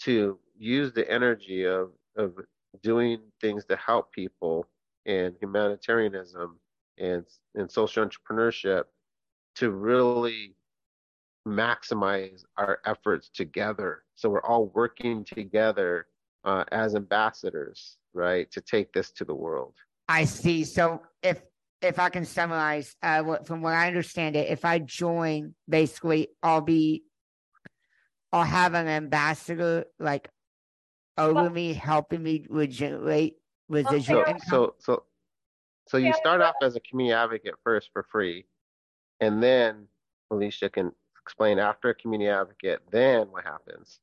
[0.00, 2.34] to use the energy of of
[2.82, 4.66] doing things to help people
[5.06, 6.58] and humanitarianism
[6.98, 8.84] and and social entrepreneurship
[9.56, 10.54] to really
[11.46, 14.04] maximize our efforts together.
[14.14, 16.06] So we're all working together
[16.44, 19.74] uh, as ambassadors, right, to take this to the world.
[20.08, 20.64] I see.
[20.64, 21.42] So if
[21.80, 26.60] if I can summarize, uh, from what I understand it, if I join, basically, I'll
[26.60, 27.02] be,
[28.32, 30.28] I'll have an ambassador like
[31.18, 33.36] over well, me, helping me regenerate
[33.68, 34.40] residual so, income.
[34.48, 35.02] So, so,
[35.88, 38.46] so you start off as a community advocate first for free,
[39.20, 39.86] and then
[40.32, 44.00] Alysha can explain after a community advocate, then what happens.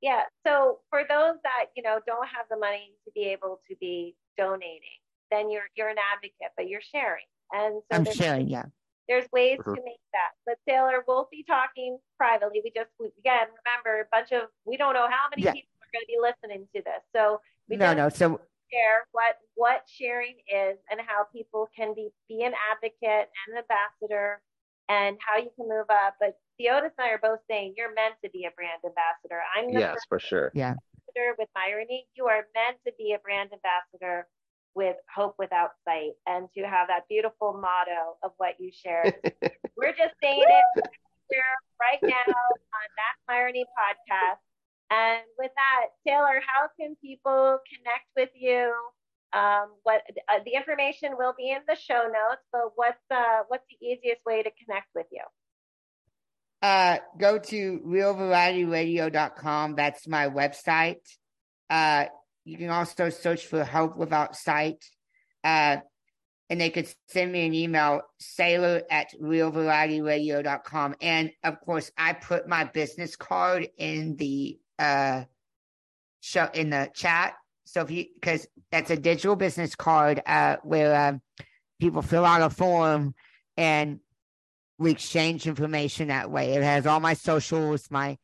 [0.00, 0.22] Yeah.
[0.46, 4.16] So for those that you know don't have the money to be able to be
[4.38, 5.00] donating,
[5.30, 7.24] then you're you're an advocate, but you're sharing.
[7.52, 8.48] And so I'm sharing.
[8.48, 8.66] Yeah.
[9.10, 9.74] There's ways mm-hmm.
[9.74, 10.38] to make that.
[10.46, 12.62] But Saylor, we'll be talking privately.
[12.62, 15.50] We just, we, again, remember a bunch of, we don't know how many yeah.
[15.50, 17.02] people are going to be listening to this.
[17.10, 18.08] So we no, no.
[18.08, 18.38] So
[18.70, 23.66] share what, what sharing is and how people can be, be an advocate and an
[23.66, 24.40] ambassador
[24.88, 26.14] and how you can move up.
[26.22, 29.42] But Theodis and I are both saying you're meant to be a brand ambassador.
[29.58, 30.52] I'm yes, for sure.
[30.54, 30.74] Yeah.
[31.36, 34.28] With Myrony, you are meant to be a brand ambassador
[34.74, 39.14] with hope without sight and to have that beautiful motto of what you shared.
[39.76, 40.84] We're just saying it
[41.30, 41.42] here
[41.80, 44.40] right now on That Myrony podcast.
[44.90, 48.74] And with that, Saylor, how can people connect with you?
[49.32, 53.62] Um, what uh, the information will be in the show notes, but what's uh, what's
[53.70, 55.22] the easiest way to connect with you?
[56.62, 59.76] Uh, go to realvarietyradio.com.
[59.76, 60.98] That's my website.
[61.70, 62.06] Uh,
[62.50, 64.84] you can also search for Hope Without Sight.
[65.44, 65.76] Uh,
[66.48, 70.96] and they could send me an email, saylor at realvarietyradio.com.
[71.00, 75.22] And of course, I put my business card in the uh,
[76.20, 77.34] show in the chat.
[77.66, 81.44] So if you, because that's a digital business card uh, where uh,
[81.78, 83.14] people fill out a form
[83.56, 84.00] and
[84.76, 86.54] we exchange information that way.
[86.54, 88.18] It has all my socials, my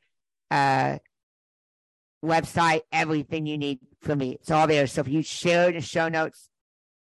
[0.51, 0.99] uh,
[2.25, 4.39] website, everything you need for me.
[4.41, 4.87] It's all there.
[4.87, 6.49] So if you share the show notes,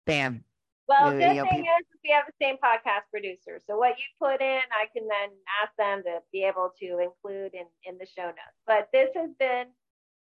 [0.06, 0.44] bam.
[0.88, 3.60] Well, the good thing is we have the same podcast producer.
[3.68, 5.30] So what you put in, I can then
[5.62, 8.58] ask them to be able to include in, in the show notes.
[8.66, 9.66] But this has been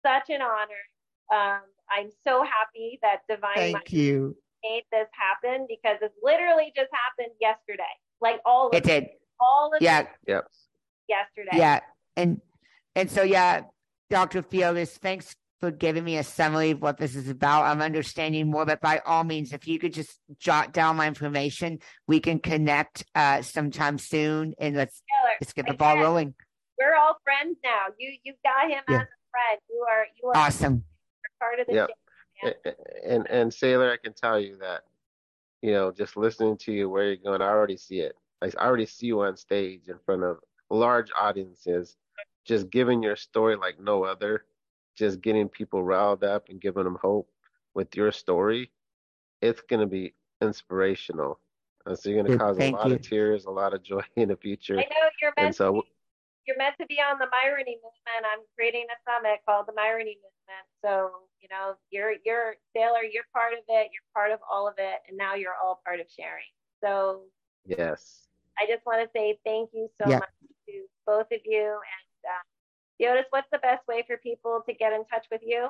[0.04, 0.82] such an honor.
[1.32, 4.36] Um, I'm so happy that Divine Thank you.
[4.64, 7.82] made this happen because it literally just happened yesterday.
[8.20, 9.06] Like all of it did.
[9.40, 10.06] All of yeah.
[10.26, 10.48] Yep.
[11.08, 11.56] Yesterday.
[11.56, 11.80] Yeah.
[12.16, 12.40] And
[12.96, 13.62] and so yeah,
[14.10, 14.42] Dr.
[14.42, 17.64] Theodis, thanks for giving me a summary of what this is about.
[17.64, 21.80] I'm understanding more, but by all means, if you could just jot down my information,
[22.06, 26.34] we can connect uh, sometime soon and let's Saylor, let's get the ball again, rolling.
[26.78, 27.86] We're all friends now.
[27.98, 28.96] You you got him Yeah.
[28.96, 29.60] as a friend.
[29.68, 30.84] You are you are Awesome.
[31.40, 31.88] part of the Yep.
[31.88, 32.52] team.
[32.64, 34.82] A- And and Saylor, I can tell you that,
[35.60, 38.14] you know, just listening to you where you're going, I already see it.
[38.42, 40.38] I I already see you on stage in front of
[40.70, 41.96] large audiences,
[42.44, 44.44] just giving your story like no other,
[44.98, 47.28] just getting people riled up and giving them hope
[47.74, 48.70] with your story.
[49.40, 51.38] It's going to be inspirational.
[51.86, 52.96] And so you're going to cause a lot you.
[52.96, 54.78] of tears, a lot of joy in the future.
[54.78, 55.92] I know you're And meant so to be,
[56.46, 58.22] you're meant to be on the Myrony movement.
[58.24, 60.66] I'm creating a summit called the Myrony movement.
[60.84, 64.74] So, you know, you're you're Saylor, you're part of it, you're part of all of
[64.78, 66.50] it, and now you're all part of sharing.
[66.82, 67.22] So
[67.66, 68.28] yes.
[68.58, 70.18] I just want to say thank you so Yeah.
[70.18, 70.30] much
[70.68, 71.64] to both of you.
[71.72, 72.07] And
[73.00, 75.68] Theodis, what's the best way for people to get in touch with you?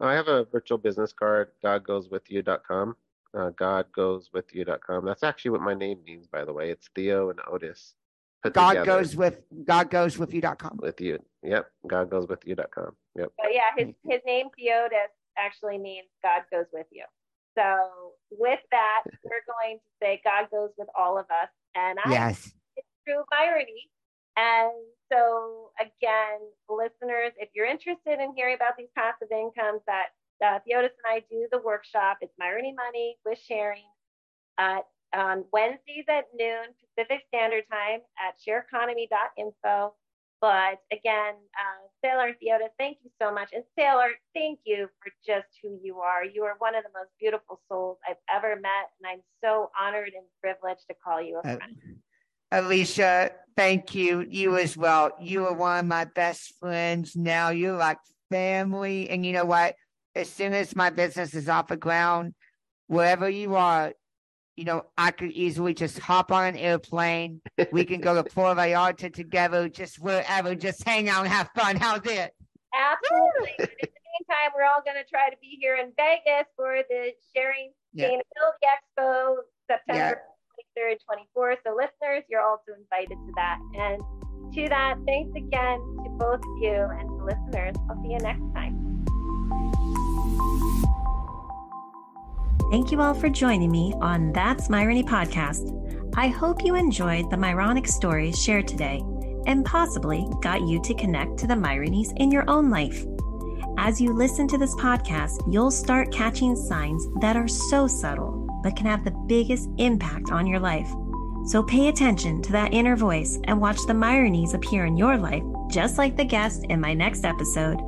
[0.00, 2.96] I have a virtual business card, godgoeswithyou.com.
[3.34, 5.04] Uh, godgoeswithyou.com.
[5.04, 6.70] That's actually what my name means, by the way.
[6.70, 7.94] It's Theo and Otis
[8.42, 10.78] put God together goes with God goes with you.com.
[10.80, 11.18] with you.
[11.42, 11.70] Yep.
[11.86, 12.92] God goes with Godgoeswithyou.com.
[13.16, 13.32] Yep.
[13.36, 17.04] But yeah, his, his name Theodis actually means God goes with you.
[17.56, 21.48] So with that, we're going to say God goes with all of us.
[21.74, 22.52] And I Yes.
[22.76, 23.88] it's through Myrony.
[24.36, 24.72] And
[25.12, 30.06] so, again, listeners, if you're interested in hearing about these passive incomes that
[30.44, 33.82] uh, Theodis and I do the workshop, it's Myrony Money with Sharing
[34.58, 34.80] uh,
[35.14, 39.94] on Wednesdays at noon Pacific Standard Time at shareconomy.info.
[40.40, 43.50] But again, uh, Saylor Theodis, thank you so much.
[43.52, 46.24] And Saylor, thank you for just who you are.
[46.24, 48.90] You are one of the most beautiful souls I've ever met.
[49.02, 51.97] And I'm so honored and privileged to call you a Uh, friend.
[52.52, 54.24] Alysha, thank you.
[54.28, 55.10] You as well.
[55.20, 57.50] You are one of my best friends now.
[57.50, 57.98] You're like
[58.30, 59.10] family.
[59.10, 59.74] And you know what?
[60.14, 62.34] As soon as my business is off the ground,
[62.86, 63.92] wherever you are,
[64.56, 67.40] you know, I could easily just hop on an airplane.
[67.70, 71.76] We can go to Puerto Vallarta together, just wherever, just hang out and have fun.
[71.76, 72.32] How's it?
[72.74, 73.54] Absolutely.
[73.58, 76.78] but in the meantime, we're all going to try to be here in Vegas for
[76.88, 78.08] the Sharing Yeah.
[78.08, 79.36] Sustainability Expo,
[79.70, 80.22] September
[80.78, 80.96] 23rd,
[81.36, 81.56] 24th.
[81.66, 83.58] So, listeners, you're also invited to that.
[83.74, 84.02] And
[84.54, 87.74] to that, thanks again to both of you and to listeners.
[87.90, 88.74] I'll see you next time.
[92.70, 95.74] Thank you all for joining me on That's Myrony podcast.
[96.16, 99.02] I hope you enjoyed the Myronic stories shared today
[99.46, 103.06] and possibly got you to connect to the Myronies in your own life.
[103.78, 108.76] As you listen to this podcast, you'll start catching signs that are so subtle but
[108.76, 110.88] can have the biggest impact on your life.
[111.46, 115.42] So pay attention to that inner voice and watch the Myronies appear in your life,
[115.70, 117.80] just like the guest in my next episode.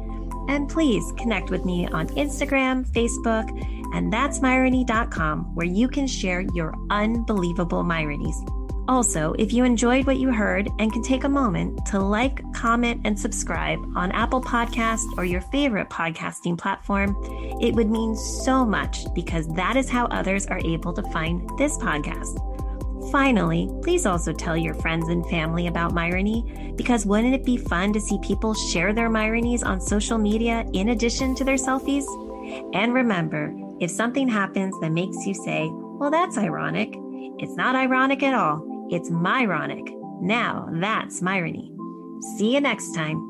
[0.48, 3.48] And please connect with me on Instagram, Facebook,
[3.94, 8.59] and that's myrony.com, where you can share your unbelievable Myronies.
[8.88, 13.00] Also, if you enjoyed what you heard and can take a moment to like, comment,
[13.04, 17.16] and subscribe on Apple Podcast or your favorite podcasting platform,
[17.60, 21.76] it would mean so much because that is how others are able to find this
[21.78, 22.38] podcast.
[23.10, 27.92] Finally, please also tell your friends and family about Myrony because wouldn't it be fun
[27.92, 32.04] to see people share their Myronies on social media in addition to their selfies?
[32.74, 36.94] And remember, if something happens that makes you say, well, that's ironic,
[37.42, 38.88] it's not ironic at all.
[38.90, 39.88] It's Myronic.
[40.20, 41.70] Now that's Myrony.
[42.36, 43.29] See you next time.